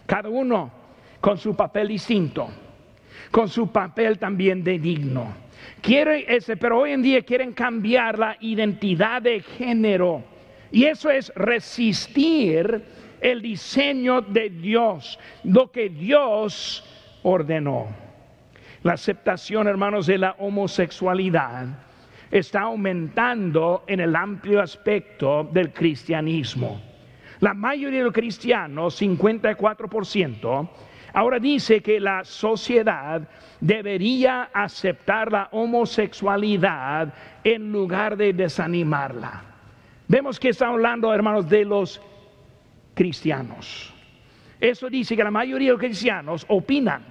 Cada 0.05 0.27
uno 0.27 0.69
con 1.21 1.37
su 1.37 1.55
papel 1.55 1.87
distinto, 1.87 2.49
con 3.31 3.47
su 3.47 3.71
papel 3.71 4.19
también 4.19 4.61
de 4.61 4.77
digno. 4.77 5.33
Quiere 5.81 6.25
ese, 6.35 6.57
pero 6.57 6.79
hoy 6.79 6.91
en 6.91 7.01
día 7.01 7.21
quieren 7.21 7.53
cambiar 7.53 8.19
la 8.19 8.35
identidad 8.41 9.21
de 9.21 9.39
género. 9.39 10.21
Y 10.71 10.83
eso 10.83 11.09
es 11.09 11.31
resistir 11.35 12.83
el 13.21 13.41
diseño 13.41 14.21
de 14.21 14.49
Dios, 14.49 15.19
lo 15.43 15.71
que 15.71 15.89
Dios 15.89 16.83
ordenó. 17.23 17.87
La 18.83 18.93
aceptación, 18.93 19.67
hermanos, 19.67 20.07
de 20.07 20.17
la 20.17 20.35
homosexualidad 20.39 21.67
está 22.31 22.61
aumentando 22.61 23.83
en 23.87 23.99
el 23.99 24.15
amplio 24.15 24.61
aspecto 24.61 25.43
del 25.51 25.73
cristianismo. 25.73 26.81
La 27.39 27.53
mayoría 27.53 27.99
de 27.99 28.05
los 28.05 28.13
cristianos, 28.13 29.01
54%, 29.01 30.69
Ahora 31.13 31.39
dice 31.39 31.81
que 31.81 31.99
la 31.99 32.23
sociedad 32.23 33.27
debería 33.59 34.49
aceptar 34.53 35.31
la 35.31 35.49
homosexualidad 35.51 37.13
en 37.43 37.71
lugar 37.71 38.15
de 38.15 38.33
desanimarla. 38.33 39.43
Vemos 40.07 40.39
que 40.39 40.49
está 40.49 40.67
hablando, 40.67 41.13
hermanos, 41.13 41.49
de 41.49 41.65
los 41.65 42.01
cristianos. 42.99 43.93
Eso 44.59 44.89
dice 44.89 45.15
que 45.15 45.23
la 45.23 45.31
mayoría 45.31 45.69
de 45.69 45.71
los 45.71 45.79
cristianos 45.79 46.45
opinan 46.49 47.01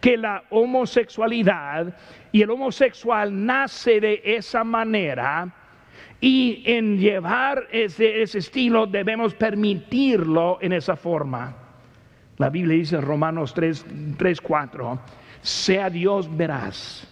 que 0.00 0.16
la 0.16 0.42
homosexualidad 0.48 1.94
y 2.32 2.40
el 2.40 2.50
homosexual 2.50 3.44
nace 3.44 4.00
de 4.00 4.22
esa 4.24 4.64
manera 4.64 5.54
y 6.18 6.62
en 6.64 6.96
llevar 6.96 7.68
ese, 7.70 8.22
ese 8.22 8.38
estilo 8.38 8.86
debemos 8.86 9.34
permitirlo 9.34 10.56
en 10.62 10.72
esa 10.72 10.96
forma. 10.96 11.54
La 12.38 12.48
Biblia 12.48 12.78
dice 12.78 12.96
en 12.96 13.02
Romanos 13.02 13.52
3, 13.52 13.84
3 14.16 14.40
4, 14.40 14.98
sea 15.42 15.90
Dios 15.90 16.34
veraz 16.34 17.06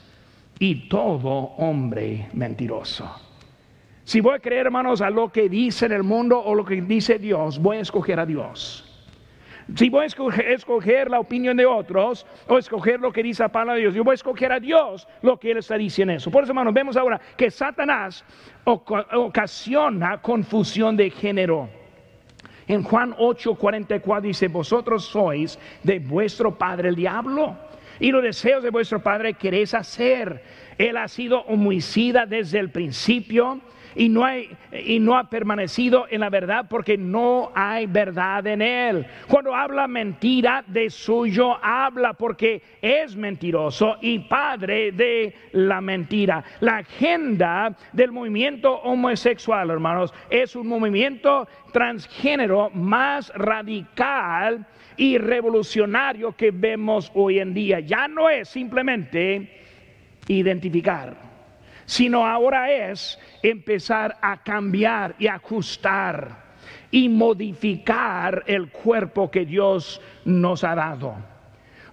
y 0.58 0.88
todo 0.88 1.28
hombre 1.58 2.30
mentiroso. 2.32 3.31
Si 4.04 4.20
voy 4.20 4.34
a 4.34 4.38
creer, 4.40 4.66
hermanos, 4.66 5.00
a 5.00 5.10
lo 5.10 5.30
que 5.30 5.48
dice 5.48 5.86
el 5.86 6.02
mundo 6.02 6.38
o 6.38 6.54
lo 6.54 6.64
que 6.64 6.80
dice 6.80 7.18
Dios, 7.18 7.58
voy 7.58 7.76
a 7.76 7.80
escoger 7.80 8.18
a 8.18 8.26
Dios. 8.26 8.88
Si 9.76 9.88
voy 9.88 10.02
a 10.02 10.54
escoger, 10.54 11.08
la 11.08 11.20
opinión 11.20 11.56
de 11.56 11.64
otros 11.64 12.26
o 12.48 12.58
escoger 12.58 13.00
lo 13.00 13.12
que 13.12 13.22
dice 13.22 13.44
la 13.44 13.48
palabra 13.48 13.74
de 13.74 13.82
Dios, 13.82 13.94
yo 13.94 14.02
voy 14.02 14.12
a 14.12 14.14
escoger 14.14 14.50
a 14.50 14.58
Dios 14.58 15.06
lo 15.22 15.38
que 15.38 15.52
Él 15.52 15.58
está 15.58 15.76
diciendo 15.76 16.12
eso. 16.12 16.30
Por 16.30 16.42
eso, 16.42 16.50
hermanos, 16.50 16.74
vemos 16.74 16.96
ahora 16.96 17.20
que 17.36 17.50
Satanás 17.50 18.24
ocasiona 18.64 20.20
confusión 20.20 20.96
de 20.96 21.10
género. 21.10 21.68
En 22.66 22.82
Juan 22.82 23.14
8:44 23.16 24.20
dice, 24.20 24.48
vosotros 24.48 25.04
sois 25.04 25.58
de 25.84 26.00
vuestro 26.00 26.58
padre 26.58 26.88
el 26.88 26.96
diablo 26.96 27.56
y 28.00 28.10
los 28.10 28.22
deseos 28.22 28.62
de 28.62 28.70
vuestro 28.70 29.00
padre 29.00 29.34
queréis 29.34 29.74
hacer. 29.74 30.42
Él 30.76 30.96
ha 30.96 31.06
sido 31.06 31.42
homicida 31.42 32.26
desde 32.26 32.58
el 32.58 32.70
principio 32.70 33.60
y 33.94 34.08
no, 34.08 34.24
hay, 34.24 34.50
y 34.72 34.98
no 34.98 35.16
ha 35.16 35.28
permanecido 35.28 36.06
en 36.10 36.20
la 36.20 36.30
verdad 36.30 36.66
porque 36.68 36.96
no 36.96 37.50
hay 37.54 37.86
verdad 37.86 38.46
en 38.46 38.62
él. 38.62 39.06
Cuando 39.28 39.54
habla 39.54 39.86
mentira, 39.88 40.64
de 40.66 40.90
suyo 40.90 41.56
habla 41.62 42.14
porque 42.14 42.62
es 42.80 43.16
mentiroso 43.16 43.96
y 44.00 44.20
padre 44.20 44.92
de 44.92 45.34
la 45.52 45.80
mentira. 45.80 46.42
La 46.60 46.78
agenda 46.78 47.76
del 47.92 48.12
movimiento 48.12 48.74
homosexual, 48.82 49.70
hermanos, 49.70 50.12
es 50.30 50.56
un 50.56 50.68
movimiento 50.68 51.48
transgénero 51.72 52.70
más 52.70 53.32
radical 53.34 54.66
y 54.96 55.18
revolucionario 55.18 56.32
que 56.36 56.50
vemos 56.50 57.10
hoy 57.14 57.38
en 57.38 57.54
día. 57.54 57.80
Ya 57.80 58.08
no 58.08 58.28
es 58.28 58.48
simplemente 58.48 59.60
identificar 60.28 61.31
sino 61.92 62.26
ahora 62.26 62.72
es 62.72 63.18
empezar 63.42 64.16
a 64.22 64.42
cambiar 64.42 65.14
y 65.18 65.26
ajustar 65.26 66.54
y 66.90 67.06
modificar 67.10 68.44
el 68.46 68.70
cuerpo 68.70 69.30
que 69.30 69.44
Dios 69.44 70.00
nos 70.24 70.64
ha 70.64 70.74
dado. 70.74 71.14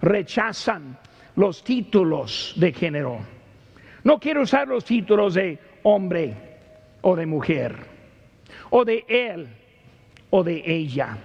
Rechazan 0.01 0.97
los 1.35 1.65
títulos 1.65 2.53
de 2.55 2.71
género. 2.71 3.19
No 4.05 4.21
quiero 4.21 4.43
usar 4.43 4.69
los 4.69 4.85
títulos 4.85 5.33
de 5.33 5.59
hombre 5.83 6.33
o 7.01 7.17
de 7.17 7.25
mujer, 7.25 7.75
o 8.69 8.85
de 8.85 9.03
él 9.05 9.49
o 10.29 10.45
de 10.45 10.63
ella. 10.65 11.17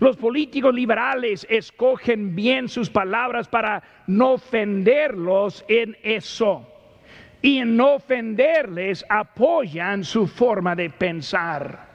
Los 0.00 0.16
políticos 0.16 0.74
liberales 0.74 1.46
escogen 1.48 2.34
bien 2.34 2.68
sus 2.68 2.90
palabras 2.90 3.46
para 3.46 3.84
no 4.08 4.32
ofenderlos 4.32 5.64
en 5.68 5.96
eso 6.02 6.73
y 7.44 7.58
en 7.58 7.76
no 7.76 7.96
ofenderles 7.96 9.04
apoyan 9.06 10.02
su 10.02 10.26
forma 10.26 10.74
de 10.74 10.88
pensar. 10.88 11.86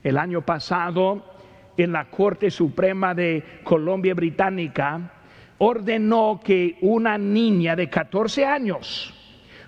El 0.00 0.16
año 0.16 0.42
pasado, 0.42 1.24
en 1.76 1.90
la 1.90 2.04
Corte 2.04 2.52
Suprema 2.52 3.16
de 3.16 3.42
Colombia 3.64 4.14
Británica, 4.14 5.10
ordenó 5.58 6.40
que 6.44 6.78
una 6.82 7.18
niña 7.18 7.74
de 7.74 7.90
14 7.90 8.46
años 8.46 9.12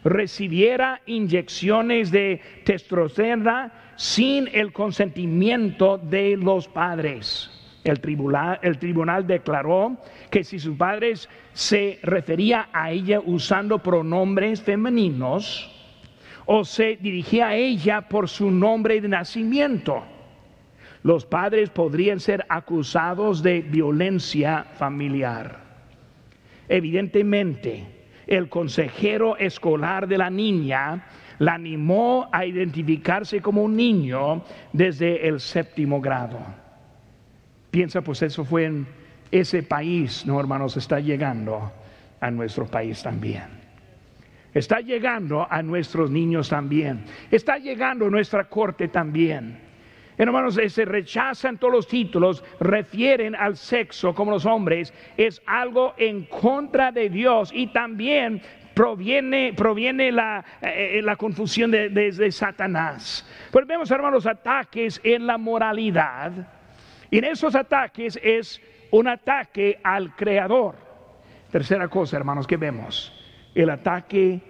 recibiera 0.04 1.00
inyecciones 1.06 2.12
de 2.12 2.40
testosterona 2.64 3.92
sin 3.96 4.48
el 4.52 4.72
consentimiento 4.72 5.98
de 5.98 6.36
los 6.36 6.68
padres. 6.68 7.57
El 7.84 8.00
tribunal, 8.00 9.26
declaró 9.26 9.96
que 10.30 10.44
si 10.44 10.58
sus 10.58 10.76
padres 10.76 11.28
se 11.52 11.98
refería 12.02 12.68
a 12.72 12.90
ella 12.90 13.20
usando 13.24 13.78
pronombres 13.78 14.60
femeninos 14.60 15.74
o 16.44 16.64
se 16.64 16.96
dirigía 16.96 17.48
a 17.48 17.54
ella 17.54 18.02
por 18.02 18.28
su 18.28 18.50
nombre 18.50 19.00
de 19.00 19.08
nacimiento, 19.08 20.02
los 21.02 21.24
padres 21.24 21.70
podrían 21.70 22.20
ser 22.20 22.44
acusados 22.48 23.42
de 23.42 23.60
violencia 23.62 24.66
familiar. 24.74 25.60
Evidentemente, 26.68 27.86
el 28.26 28.48
consejero 28.48 29.36
escolar 29.36 30.06
de 30.06 30.18
la 30.18 30.28
niña 30.28 31.06
la 31.38 31.54
animó 31.54 32.28
a 32.32 32.44
identificarse 32.44 33.40
como 33.40 33.62
un 33.62 33.76
niño 33.76 34.42
desde 34.72 35.26
el 35.28 35.40
séptimo 35.40 36.00
grado. 36.00 36.38
Piensa, 37.70 38.00
pues 38.00 38.22
eso 38.22 38.44
fue 38.44 38.64
en 38.64 38.86
ese 39.30 39.62
país, 39.62 40.24
no 40.24 40.40
hermanos, 40.40 40.76
está 40.76 41.00
llegando 41.00 41.72
a 42.20 42.30
nuestro 42.30 42.66
país 42.66 43.02
también. 43.02 43.58
Está 44.54 44.80
llegando 44.80 45.46
a 45.48 45.62
nuestros 45.62 46.10
niños 46.10 46.48
también. 46.48 47.04
Está 47.30 47.58
llegando 47.58 48.06
a 48.06 48.10
nuestra 48.10 48.48
corte 48.48 48.88
también. 48.88 49.58
Hermanos, 50.16 50.58
se 50.66 50.84
rechazan 50.84 51.58
todos 51.58 51.72
los 51.72 51.86
títulos, 51.86 52.42
refieren 52.58 53.36
al 53.36 53.56
sexo 53.56 54.12
como 54.14 54.32
los 54.32 54.46
hombres, 54.46 54.92
es 55.16 55.40
algo 55.46 55.94
en 55.96 56.24
contra 56.24 56.90
de 56.90 57.08
Dios 57.08 57.52
y 57.54 57.68
también 57.68 58.42
proviene, 58.74 59.52
proviene 59.56 60.10
la, 60.10 60.44
eh, 60.60 61.00
la 61.04 61.14
confusión 61.14 61.70
de, 61.70 61.88
de, 61.90 62.32
Satanás. 62.32 63.24
Pues 63.52 63.64
vemos, 63.64 63.92
hermanos, 63.92 64.26
ataques 64.26 65.00
en 65.04 65.24
la 65.24 65.38
moralidad 65.38 66.32
y 67.10 67.18
en 67.18 67.24
esos 67.24 67.54
ataques 67.54 68.18
es 68.22 68.60
un 68.90 69.08
ataque 69.08 69.80
al 69.82 70.14
Creador. 70.14 70.74
Tercera 71.50 71.88
cosa, 71.88 72.16
hermanos, 72.16 72.46
que 72.46 72.56
vemos, 72.56 73.12
el 73.54 73.70
ataque 73.70 74.40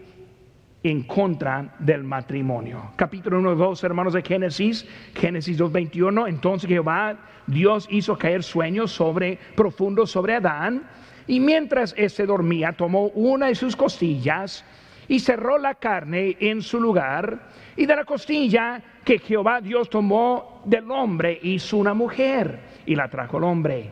en 0.83 1.03
contra 1.03 1.75
del 1.79 2.05
matrimonio. 2.05 2.92
Capítulo 2.97 3.38
1, 3.38 3.55
2, 3.55 3.85
hermanos 3.85 4.12
de 4.12 4.23
Génesis, 4.23 4.87
Génesis 5.14 5.57
2, 5.59 5.73
21. 5.73 6.27
Entonces 6.27 6.68
Jehová, 6.68 7.16
Dios 7.47 7.87
hizo 7.90 8.16
caer 8.16 8.42
sueños 8.42 8.92
sobre, 8.92 9.38
profundos 9.57 10.11
sobre 10.11 10.35
Adán, 10.35 10.88
y 11.27 11.40
mientras 11.40 11.94
éste 11.97 12.27
dormía, 12.27 12.73
tomó 12.73 13.09
una 13.09 13.47
de 13.47 13.55
sus 13.55 13.77
costillas 13.77 14.64
y 15.09 15.18
cerró 15.18 15.59
la 15.59 15.75
carne 15.75 16.37
en 16.38 16.62
su 16.62 16.81
lugar, 16.81 17.49
y 17.77 17.87
de 17.87 17.97
la 17.97 18.05
costilla 18.05 18.83
que 19.05 19.18
Jehová 19.18 19.61
Dios 19.61 19.88
tomó 19.88 20.62
del 20.64 20.90
hombre 20.90 21.38
hizo 21.42 21.79
una 21.79 21.94
mujer 21.94 22.61
y 22.85 22.94
la 22.94 23.09
trajo 23.09 23.38
al 23.38 23.44
hombre. 23.44 23.90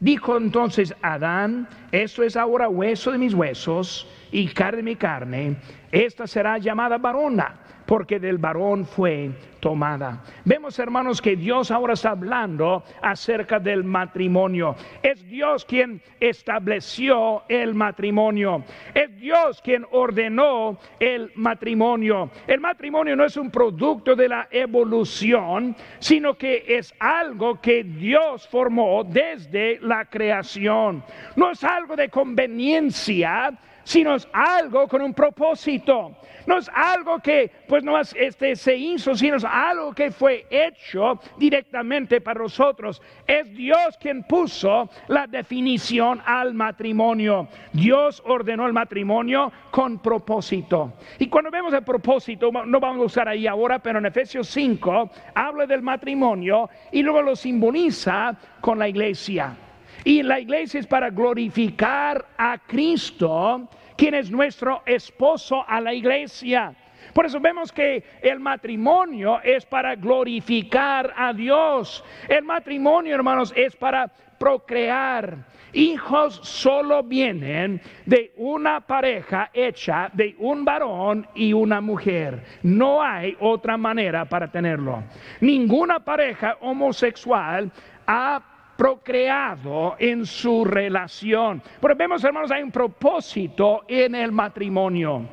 Dijo 0.00 0.36
entonces 0.36 0.94
Adán, 1.02 1.68
esto 1.92 2.22
es 2.22 2.36
ahora 2.36 2.68
hueso 2.68 3.12
de 3.12 3.18
mis 3.18 3.34
huesos 3.34 4.08
y 4.32 4.48
carne 4.48 4.82
mi 4.82 4.96
carne, 4.96 5.56
esta 5.90 6.26
será 6.26 6.58
llamada 6.58 6.98
varona 6.98 7.60
porque 7.90 8.20
del 8.20 8.38
varón 8.38 8.86
fue 8.86 9.32
tomada. 9.58 10.22
Vemos, 10.44 10.78
hermanos, 10.78 11.20
que 11.20 11.34
Dios 11.34 11.72
ahora 11.72 11.94
está 11.94 12.10
hablando 12.10 12.84
acerca 13.02 13.58
del 13.58 13.82
matrimonio. 13.82 14.76
Es 15.02 15.26
Dios 15.26 15.64
quien 15.64 16.00
estableció 16.20 17.42
el 17.48 17.74
matrimonio. 17.74 18.62
Es 18.94 19.18
Dios 19.18 19.60
quien 19.60 19.84
ordenó 19.90 20.78
el 21.00 21.32
matrimonio. 21.34 22.30
El 22.46 22.60
matrimonio 22.60 23.16
no 23.16 23.24
es 23.24 23.36
un 23.36 23.50
producto 23.50 24.14
de 24.14 24.28
la 24.28 24.46
evolución, 24.52 25.74
sino 25.98 26.38
que 26.38 26.64
es 26.68 26.94
algo 27.00 27.60
que 27.60 27.82
Dios 27.82 28.46
formó 28.46 29.02
desde 29.02 29.80
la 29.80 30.04
creación. 30.04 31.02
No 31.34 31.50
es 31.50 31.64
algo 31.64 31.96
de 31.96 32.08
conveniencia, 32.08 33.52
sino 33.90 34.14
es 34.14 34.28
algo 34.32 34.86
con 34.86 35.02
un 35.02 35.12
propósito. 35.12 36.14
No 36.46 36.58
es 36.58 36.70
algo 36.72 37.18
que 37.18 37.50
pues 37.66 37.82
no 37.82 37.98
es, 37.98 38.14
este, 38.16 38.54
se 38.54 38.76
hizo, 38.76 39.16
sino 39.16 39.36
es 39.36 39.44
algo 39.44 39.92
que 39.92 40.12
fue 40.12 40.46
hecho 40.48 41.18
directamente 41.36 42.20
para 42.20 42.38
nosotros. 42.38 43.02
Es 43.26 43.52
Dios 43.52 43.98
quien 44.00 44.22
puso 44.22 44.88
la 45.08 45.26
definición 45.26 46.22
al 46.24 46.54
matrimonio. 46.54 47.48
Dios 47.72 48.22
ordenó 48.24 48.64
el 48.64 48.72
matrimonio 48.72 49.50
con 49.72 49.98
propósito. 49.98 50.92
Y 51.18 51.26
cuando 51.26 51.50
vemos 51.50 51.74
el 51.74 51.82
propósito, 51.82 52.52
no 52.52 52.78
vamos 52.78 53.02
a 53.02 53.06
usar 53.06 53.28
ahí 53.28 53.48
ahora, 53.48 53.80
pero 53.80 53.98
en 53.98 54.06
Efesios 54.06 54.46
5 54.50 55.10
habla 55.34 55.66
del 55.66 55.82
matrimonio 55.82 56.70
y 56.92 57.02
luego 57.02 57.22
lo 57.22 57.34
simboliza 57.34 58.36
con 58.60 58.78
la 58.78 58.88
iglesia. 58.88 59.56
Y 60.04 60.22
la 60.22 60.40
iglesia 60.40 60.80
es 60.80 60.86
para 60.86 61.10
glorificar 61.10 62.24
a 62.38 62.58
Cristo, 62.58 63.68
quien 64.00 64.14
es 64.14 64.30
nuestro 64.30 64.82
esposo 64.86 65.62
a 65.68 65.78
la 65.78 65.92
iglesia. 65.92 66.74
Por 67.12 67.26
eso 67.26 67.38
vemos 67.38 67.70
que 67.70 68.02
el 68.22 68.40
matrimonio 68.40 69.42
es 69.42 69.66
para 69.66 69.94
glorificar 69.94 71.12
a 71.14 71.34
Dios. 71.34 72.02
El 72.26 72.44
matrimonio, 72.44 73.14
hermanos, 73.14 73.52
es 73.54 73.76
para 73.76 74.10
procrear. 74.38 75.36
Hijos 75.74 76.40
solo 76.42 77.02
vienen 77.02 77.78
de 78.06 78.32
una 78.38 78.80
pareja 78.80 79.50
hecha 79.52 80.08
de 80.14 80.34
un 80.38 80.64
varón 80.64 81.26
y 81.34 81.52
una 81.52 81.82
mujer. 81.82 82.42
No 82.62 83.02
hay 83.02 83.36
otra 83.38 83.76
manera 83.76 84.24
para 84.24 84.50
tenerlo. 84.50 85.04
Ninguna 85.42 86.00
pareja 86.00 86.56
homosexual 86.62 87.70
ha 88.06 88.49
procreado 88.80 89.96
en 89.98 90.24
su 90.24 90.64
relación. 90.64 91.62
Pero 91.82 91.94
vemos, 91.94 92.24
hermanos, 92.24 92.50
hay 92.50 92.62
un 92.62 92.70
propósito 92.70 93.82
en 93.86 94.14
el 94.14 94.32
matrimonio. 94.32 95.28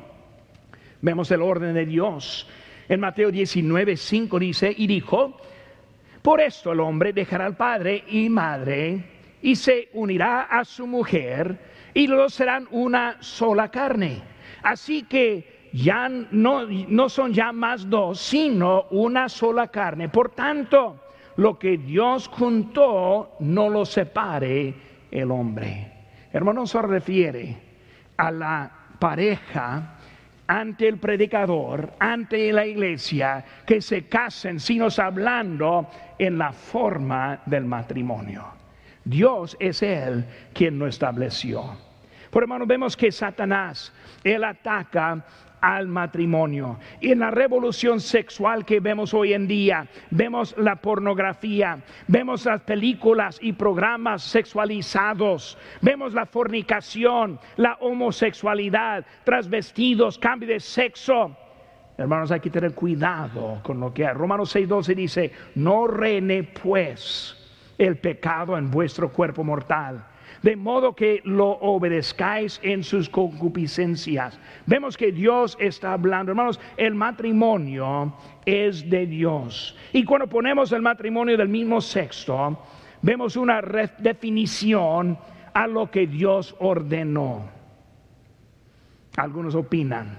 Vemos 1.00 1.30
el 1.30 1.40
orden 1.40 1.72
de 1.72 1.86
Dios. 1.86 2.46
En 2.90 3.00
Mateo 3.00 3.30
19, 3.30 3.96
5 3.96 4.38
dice, 4.38 4.74
y 4.76 4.86
dijo, 4.86 5.40
por 6.20 6.42
esto 6.42 6.72
el 6.72 6.80
hombre 6.80 7.14
dejará 7.14 7.46
al 7.46 7.56
padre 7.56 8.04
y 8.08 8.28
madre 8.28 9.02
y 9.40 9.56
se 9.56 9.88
unirá 9.94 10.42
a 10.42 10.62
su 10.66 10.86
mujer 10.86 11.58
y 11.94 12.06
los 12.06 12.34
serán 12.34 12.68
una 12.70 13.16
sola 13.20 13.70
carne. 13.70 14.20
Así 14.62 15.04
que 15.04 15.70
ya 15.72 16.10
no, 16.10 16.66
no 16.66 17.08
son 17.08 17.32
ya 17.32 17.52
más 17.52 17.88
dos, 17.88 18.20
sino 18.20 18.88
una 18.90 19.30
sola 19.30 19.68
carne. 19.68 20.10
Por 20.10 20.32
tanto, 20.32 21.07
lo 21.38 21.56
que 21.58 21.78
Dios 21.78 22.26
juntó 22.28 23.36
no 23.40 23.68
lo 23.68 23.84
separe 23.84 24.74
el 25.10 25.30
hombre. 25.30 25.92
Hermano, 26.32 26.66
se 26.66 26.82
refiere 26.82 27.56
a 28.16 28.30
la 28.32 28.70
pareja 28.98 29.94
ante 30.48 30.88
el 30.88 30.98
predicador, 30.98 31.92
ante 32.00 32.52
la 32.52 32.66
iglesia, 32.66 33.44
que 33.64 33.80
se 33.80 34.08
casen, 34.08 34.58
sino 34.58 34.88
hablando 34.98 35.88
en 36.18 36.38
la 36.38 36.52
forma 36.52 37.40
del 37.46 37.66
matrimonio. 37.66 38.44
Dios 39.04 39.56
es 39.60 39.82
Él 39.84 40.24
quien 40.52 40.76
lo 40.76 40.88
estableció. 40.88 41.76
Por 42.30 42.42
hermano, 42.42 42.66
vemos 42.66 42.96
que 42.96 43.12
Satanás, 43.12 43.92
Él 44.24 44.42
ataca 44.42 45.24
al 45.60 45.88
matrimonio. 45.88 46.78
Y 47.00 47.12
en 47.12 47.20
la 47.20 47.30
revolución 47.30 48.00
sexual 48.00 48.64
que 48.64 48.80
vemos 48.80 49.14
hoy 49.14 49.32
en 49.32 49.46
día, 49.46 49.86
vemos 50.10 50.54
la 50.58 50.76
pornografía, 50.76 51.78
vemos 52.06 52.44
las 52.44 52.60
películas 52.62 53.38
y 53.40 53.52
programas 53.52 54.22
sexualizados, 54.22 55.58
vemos 55.80 56.14
la 56.14 56.26
fornicación, 56.26 57.38
la 57.56 57.76
homosexualidad, 57.80 59.04
trasvestidos, 59.24 60.18
cambio 60.18 60.48
de 60.48 60.60
sexo. 60.60 61.36
Hermanos, 61.96 62.30
hay 62.30 62.40
que 62.40 62.50
tener 62.50 62.74
cuidado 62.74 63.60
con 63.62 63.80
lo 63.80 63.92
que 63.92 64.06
hay. 64.06 64.14
Romanos 64.14 64.54
6:12 64.54 64.94
dice, 64.94 65.32
no 65.56 65.88
rene 65.88 66.44
pues 66.44 67.34
el 67.76 67.96
pecado 67.96 68.56
en 68.56 68.70
vuestro 68.70 69.12
cuerpo 69.12 69.42
mortal, 69.44 70.04
de 70.42 70.56
modo 70.56 70.94
que 70.94 71.20
lo 71.24 71.48
obedezcáis 71.48 72.60
en 72.62 72.82
sus 72.84 73.08
concupiscencias. 73.08 74.38
Vemos 74.66 74.96
que 74.96 75.12
Dios 75.12 75.56
está 75.60 75.92
hablando, 75.92 76.32
hermanos, 76.32 76.60
el 76.76 76.94
matrimonio 76.94 78.14
es 78.44 78.88
de 78.88 79.06
Dios. 79.06 79.76
Y 79.92 80.04
cuando 80.04 80.28
ponemos 80.28 80.72
el 80.72 80.82
matrimonio 80.82 81.36
del 81.36 81.48
mismo 81.48 81.80
sexo, 81.80 82.58
vemos 83.02 83.36
una 83.36 83.60
definición 83.98 85.18
a 85.52 85.66
lo 85.66 85.90
que 85.90 86.06
Dios 86.06 86.54
ordenó. 86.60 87.50
Algunos 89.16 89.54
opinan, 89.56 90.16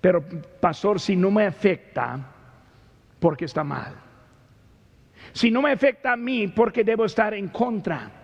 pero 0.00 0.24
pastor, 0.60 0.98
si 0.98 1.14
no 1.14 1.30
me 1.30 1.46
afecta, 1.46 2.18
porque 3.20 3.44
está 3.44 3.62
mal. 3.62 3.94
Si 5.32 5.50
no 5.50 5.62
me 5.62 5.70
afecta 5.70 6.14
a 6.14 6.16
mí, 6.16 6.48
porque 6.48 6.82
debo 6.82 7.04
estar 7.04 7.32
en 7.34 7.48
contra? 7.48 8.21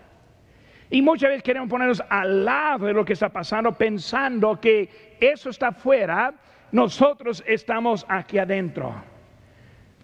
Y 0.91 1.03
muchas 1.03 1.29
veces 1.31 1.43
queremos 1.43 1.69
ponernos 1.69 2.03
al 2.09 2.45
lado 2.45 2.87
de 2.87 2.95
lo 2.95 3.05
que 3.05 3.13
está 3.13 3.29
pasando 3.29 3.73
pensando 3.73 4.59
que 4.59 5.17
eso 5.21 5.51
está 5.51 5.69
afuera, 5.69 6.33
nosotros 6.73 7.45
estamos 7.47 8.07
aquí 8.09 8.39
adentro. 8.39 8.95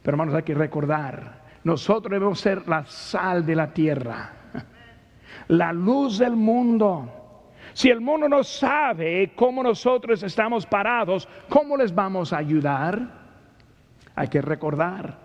Pero 0.03 0.14
hermanos, 0.14 0.35
hay 0.35 0.42
que 0.42 0.55
recordar, 0.55 1.42
nosotros 1.64 2.11
debemos 2.11 2.38
ser 2.40 2.68
la 2.68 2.85
sal 2.85 3.47
de 3.47 3.57
la 3.57 3.73
tierra, 3.73 4.33
la 5.49 5.73
luz 5.73 6.18
del 6.18 6.37
mundo. 6.37 7.53
Si 7.73 7.88
el 7.88 8.01
mundo 8.01 8.29
no 8.29 8.44
sabe 8.44 9.33
cómo 9.35 9.62
nosotros 9.62 10.23
estamos 10.23 10.66
parados, 10.66 11.27
¿cómo 11.49 11.77
les 11.79 11.94
vamos 11.94 12.33
a 12.33 12.38
ayudar? 12.38 13.25
Hay 14.14 14.29
que 14.29 14.42
recordar 14.42 15.18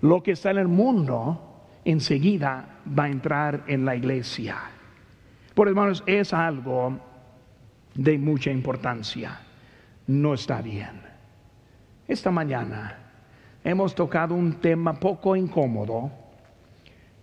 lo 0.00 0.22
que 0.22 0.32
está 0.32 0.50
en 0.50 0.58
el 0.58 0.68
mundo 0.68 1.44
enseguida 1.84 2.80
va 2.98 3.04
a 3.04 3.08
entrar 3.08 3.62
en 3.68 3.84
la 3.84 3.96
iglesia. 3.96 4.56
Por 5.58 5.66
hermanos, 5.66 6.04
es 6.06 6.32
algo 6.32 7.00
de 7.92 8.16
mucha 8.16 8.48
importancia. 8.48 9.40
No 10.06 10.34
está 10.34 10.62
bien. 10.62 11.02
Esta 12.06 12.30
mañana 12.30 12.96
hemos 13.64 13.92
tocado 13.92 14.36
un 14.36 14.60
tema 14.60 15.00
poco 15.00 15.34
incómodo, 15.34 16.12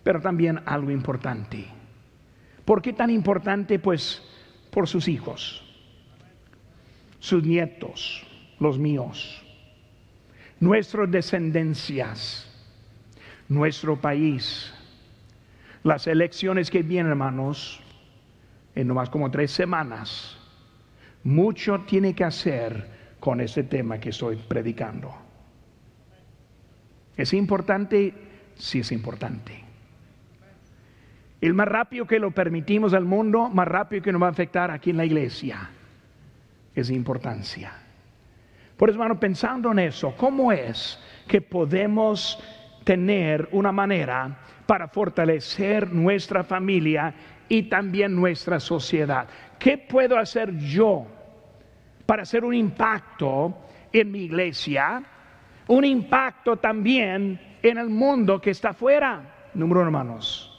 pero 0.03 0.19
también 0.19 0.59
algo 0.65 0.91
importante. 0.91 1.65
¿Por 2.65 2.81
qué 2.81 2.91
tan 2.91 3.09
importante? 3.09 3.79
Pues 3.79 4.21
por 4.69 4.89
sus 4.89 5.07
hijos, 5.07 5.63
sus 7.19 7.41
nietos, 7.41 8.27
los 8.59 8.77
míos, 8.77 9.45
nuestras 10.59 11.09
descendencias 11.09 12.51
nuestro 13.47 13.95
país. 13.95 14.73
Las 15.83 16.05
elecciones 16.05 16.69
que 16.69 16.83
vienen, 16.83 17.11
hermanos, 17.11 17.79
en 18.75 18.87
no 18.87 18.93
más 18.93 19.09
como 19.09 19.31
tres 19.31 19.51
semanas, 19.51 20.37
mucho 21.23 21.81
tiene 21.81 22.13
que 22.13 22.23
hacer 22.23 23.15
con 23.19 23.41
este 23.41 23.63
tema 23.63 23.99
que 23.99 24.09
estoy 24.09 24.35
predicando. 24.35 25.15
¿Es 27.17 27.33
importante? 27.33 28.13
Sí 28.55 28.79
es 28.79 28.91
importante. 28.91 29.63
El 31.41 31.53
más 31.53 31.67
rápido 31.67 32.05
que 32.05 32.19
lo 32.19 32.31
permitimos 32.31 32.93
al 32.93 33.05
mundo, 33.05 33.49
más 33.49 33.67
rápido 33.67 34.01
que 34.01 34.11
nos 34.11 34.21
va 34.21 34.27
a 34.27 34.31
afectar 34.31 34.71
aquí 34.71 34.89
en 34.89 34.97
la 34.97 35.05
iglesia. 35.05 35.69
Es 36.73 36.89
importancia. 36.89 37.71
Por 38.77 38.89
eso, 38.89 38.97
hermano, 38.97 39.19
pensando 39.19 39.71
en 39.71 39.79
eso, 39.79 40.13
¿cómo 40.17 40.51
es 40.51 40.99
que 41.27 41.41
podemos 41.41 42.37
tener 42.83 43.47
una 43.51 43.71
manera 43.71 44.37
para 44.65 44.87
fortalecer 44.87 45.91
nuestra 45.91 46.43
familia 46.43 47.13
y 47.49 47.63
también 47.63 48.15
nuestra 48.15 48.59
sociedad. 48.59 49.27
¿Qué 49.59 49.77
puedo 49.77 50.17
hacer 50.17 50.55
yo 50.57 51.05
para 52.05 52.23
hacer 52.23 52.43
un 52.43 52.53
impacto 52.53 53.55
en 53.91 54.11
mi 54.11 54.23
iglesia? 54.23 55.03
Un 55.67 55.85
impacto 55.85 56.57
también 56.57 57.39
en 57.61 57.77
el 57.77 57.89
mundo 57.89 58.39
que 58.39 58.51
está 58.51 58.69
afuera. 58.69 59.49
Número 59.53 59.81
uno, 59.81 59.87
hermanos, 59.87 60.51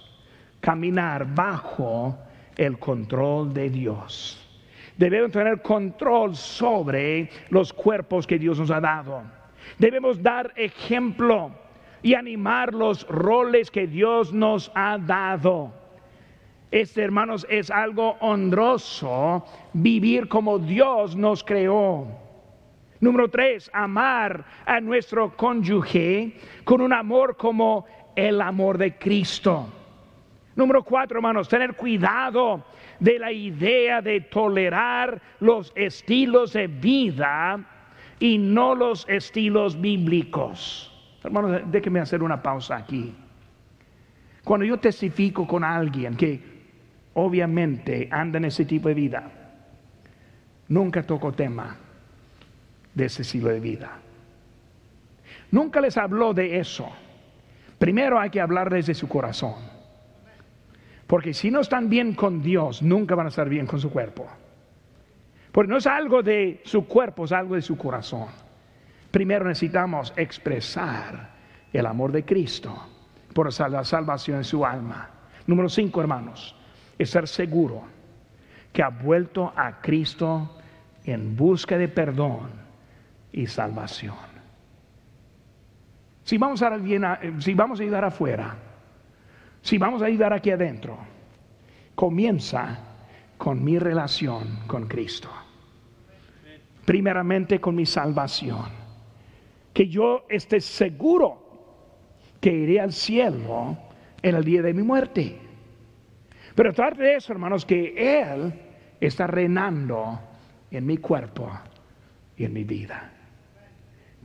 caminar 0.60 1.26
bajo 1.34 2.18
el 2.56 2.78
control 2.78 3.52
de 3.52 3.70
Dios. 3.70 4.42
Debemos 4.96 5.30
tener 5.30 5.60
control 5.60 6.34
sobre 6.34 7.28
los 7.50 7.72
cuerpos 7.72 8.26
que 8.26 8.38
Dios 8.38 8.58
nos 8.58 8.70
ha 8.70 8.80
dado. 8.80 9.22
Debemos 9.78 10.22
dar 10.22 10.52
ejemplo 10.56 11.50
y 12.02 12.14
animar 12.14 12.72
los 12.72 13.06
roles 13.08 13.70
que 13.70 13.86
Dios 13.86 14.32
nos 14.32 14.70
ha 14.74 14.96
dado. 14.98 15.85
Este, 16.70 17.02
hermanos, 17.02 17.46
es 17.48 17.70
algo 17.70 18.16
honroso 18.20 19.44
vivir 19.72 20.28
como 20.28 20.58
Dios 20.58 21.14
nos 21.16 21.44
creó. 21.44 22.06
Número 23.00 23.28
tres, 23.28 23.70
amar 23.72 24.44
a 24.64 24.80
nuestro 24.80 25.36
cónyuge 25.36 26.34
con 26.64 26.80
un 26.80 26.92
amor 26.92 27.36
como 27.36 27.86
el 28.16 28.40
amor 28.40 28.78
de 28.78 28.96
Cristo. 28.96 29.68
Número 30.56 30.82
cuatro, 30.82 31.18
hermanos, 31.18 31.48
tener 31.48 31.76
cuidado 31.76 32.64
de 32.98 33.18
la 33.18 33.30
idea 33.30 34.00
de 34.00 34.22
tolerar 34.22 35.20
los 35.40 35.70
estilos 35.76 36.54
de 36.54 36.66
vida 36.66 37.60
y 38.18 38.38
no 38.38 38.74
los 38.74 39.06
estilos 39.08 39.78
bíblicos. 39.78 40.90
Hermanos, 41.22 41.60
déjenme 41.66 42.00
hacer 42.00 42.22
una 42.22 42.42
pausa 42.42 42.76
aquí. 42.76 43.14
Cuando 44.42 44.64
yo 44.64 44.78
testifico 44.78 45.46
con 45.46 45.62
alguien 45.62 46.16
que 46.16 46.55
obviamente 47.18 48.08
anda 48.10 48.36
en 48.38 48.44
ese 48.44 48.64
tipo 48.66 48.88
de 48.88 48.94
vida, 48.94 49.30
nunca 50.68 51.02
toco 51.02 51.32
tema 51.32 51.76
de 52.94 53.04
ese 53.06 53.22
estilo 53.22 53.48
de 53.48 53.60
vida. 53.60 53.98
Nunca 55.50 55.80
les 55.80 55.96
habló 55.96 56.34
de 56.34 56.58
eso. 56.58 56.88
Primero 57.78 58.18
hay 58.18 58.30
que 58.30 58.40
hablar 58.40 58.70
desde 58.70 58.94
su 58.94 59.08
corazón. 59.08 59.54
Porque 61.06 61.32
si 61.32 61.50
no 61.50 61.60
están 61.60 61.88
bien 61.88 62.14
con 62.14 62.42
Dios, 62.42 62.82
nunca 62.82 63.14
van 63.14 63.26
a 63.26 63.28
estar 63.30 63.48
bien 63.48 63.66
con 63.66 63.80
su 63.80 63.90
cuerpo. 63.90 64.26
Porque 65.52 65.70
no 65.70 65.78
es 65.78 65.86
algo 65.86 66.22
de 66.22 66.60
su 66.64 66.86
cuerpo, 66.86 67.24
es 67.24 67.32
algo 67.32 67.54
de 67.54 67.62
su 67.62 67.78
corazón. 67.78 68.26
Primero 69.10 69.46
necesitamos 69.46 70.12
expresar 70.16 71.30
el 71.72 71.86
amor 71.86 72.12
de 72.12 72.24
Cristo 72.24 72.88
por 73.32 73.46
la 73.46 73.84
salvación 73.84 74.38
de 74.38 74.44
su 74.44 74.66
alma. 74.66 75.10
Número 75.46 75.68
cinco, 75.68 76.00
hermanos, 76.00 76.55
es 76.98 77.10
ser 77.10 77.28
seguro 77.28 77.82
que 78.72 78.82
ha 78.82 78.88
vuelto 78.88 79.52
a 79.56 79.80
Cristo 79.80 80.58
en 81.04 81.36
busca 81.36 81.78
de 81.78 81.88
perdón 81.88 82.50
y 83.32 83.46
salvación. 83.46 84.14
Si 86.24 86.38
vamos 86.38 86.62
a, 86.62 86.78
si 87.38 87.54
vamos 87.54 87.80
a 87.80 87.82
ayudar 87.82 88.04
afuera, 88.04 88.56
si 89.62 89.78
vamos 89.78 90.02
a 90.02 90.06
ayudar 90.06 90.32
aquí 90.32 90.50
adentro, 90.50 90.98
comienza 91.94 92.78
con 93.38 93.62
mi 93.62 93.78
relación 93.78 94.60
con 94.66 94.86
Cristo. 94.88 95.30
Primeramente 96.84 97.60
con 97.60 97.74
mi 97.74 97.86
salvación. 97.86 98.66
Que 99.72 99.88
yo 99.88 100.24
esté 100.28 100.60
seguro 100.60 101.42
que 102.40 102.52
iré 102.52 102.80
al 102.80 102.92
cielo 102.92 103.76
en 104.22 104.34
el 104.34 104.44
día 104.44 104.62
de 104.62 104.72
mi 104.72 104.82
muerte. 104.82 105.45
Pero 106.56 106.72
trate 106.72 107.02
de 107.02 107.16
eso, 107.16 107.34
hermanos, 107.34 107.66
que 107.66 107.94
Él 107.96 108.52
está 108.98 109.26
reinando 109.26 110.18
en 110.70 110.86
mi 110.86 110.96
cuerpo 110.96 111.52
y 112.34 112.46
en 112.46 112.52
mi 112.54 112.64
vida. 112.64 113.10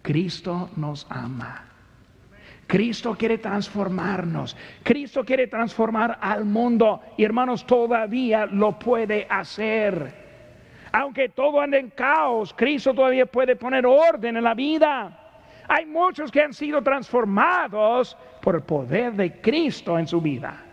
Cristo 0.02 0.70
nos 0.78 1.06
ama. 1.10 1.66
Cristo 2.66 3.18
quiere 3.18 3.38
transformarnos. 3.38 4.56
Cristo 4.82 5.26
quiere 5.26 5.48
transformar 5.48 6.18
al 6.22 6.46
mundo. 6.46 7.02
Y 7.18 7.26
hermanos, 7.26 7.68
todavía 7.68 8.46
lo 8.46 8.80
puede 8.80 9.28
hacer. 9.30 10.14
Aunque 10.94 11.28
todo 11.28 11.60
ande 11.60 11.80
en 11.80 11.90
caos, 11.90 12.54
Cristo 12.54 12.94
todavía 12.94 13.26
puede 13.26 13.58
poner 13.58 13.86
orden 13.86 14.38
en 14.38 14.44
la 14.46 14.54
vida. 14.54 15.20
Hay 15.68 15.86
muchos 15.86 16.32
que 16.32 16.42
han 16.42 16.54
sido 16.54 16.82
transformados 16.82 18.18
por 18.42 18.56
el 18.56 18.62
poder 18.62 19.14
de 19.14 19.42
Cristo 19.42 20.00
en 20.00 20.08
su 20.08 20.22
vida. 20.22 20.71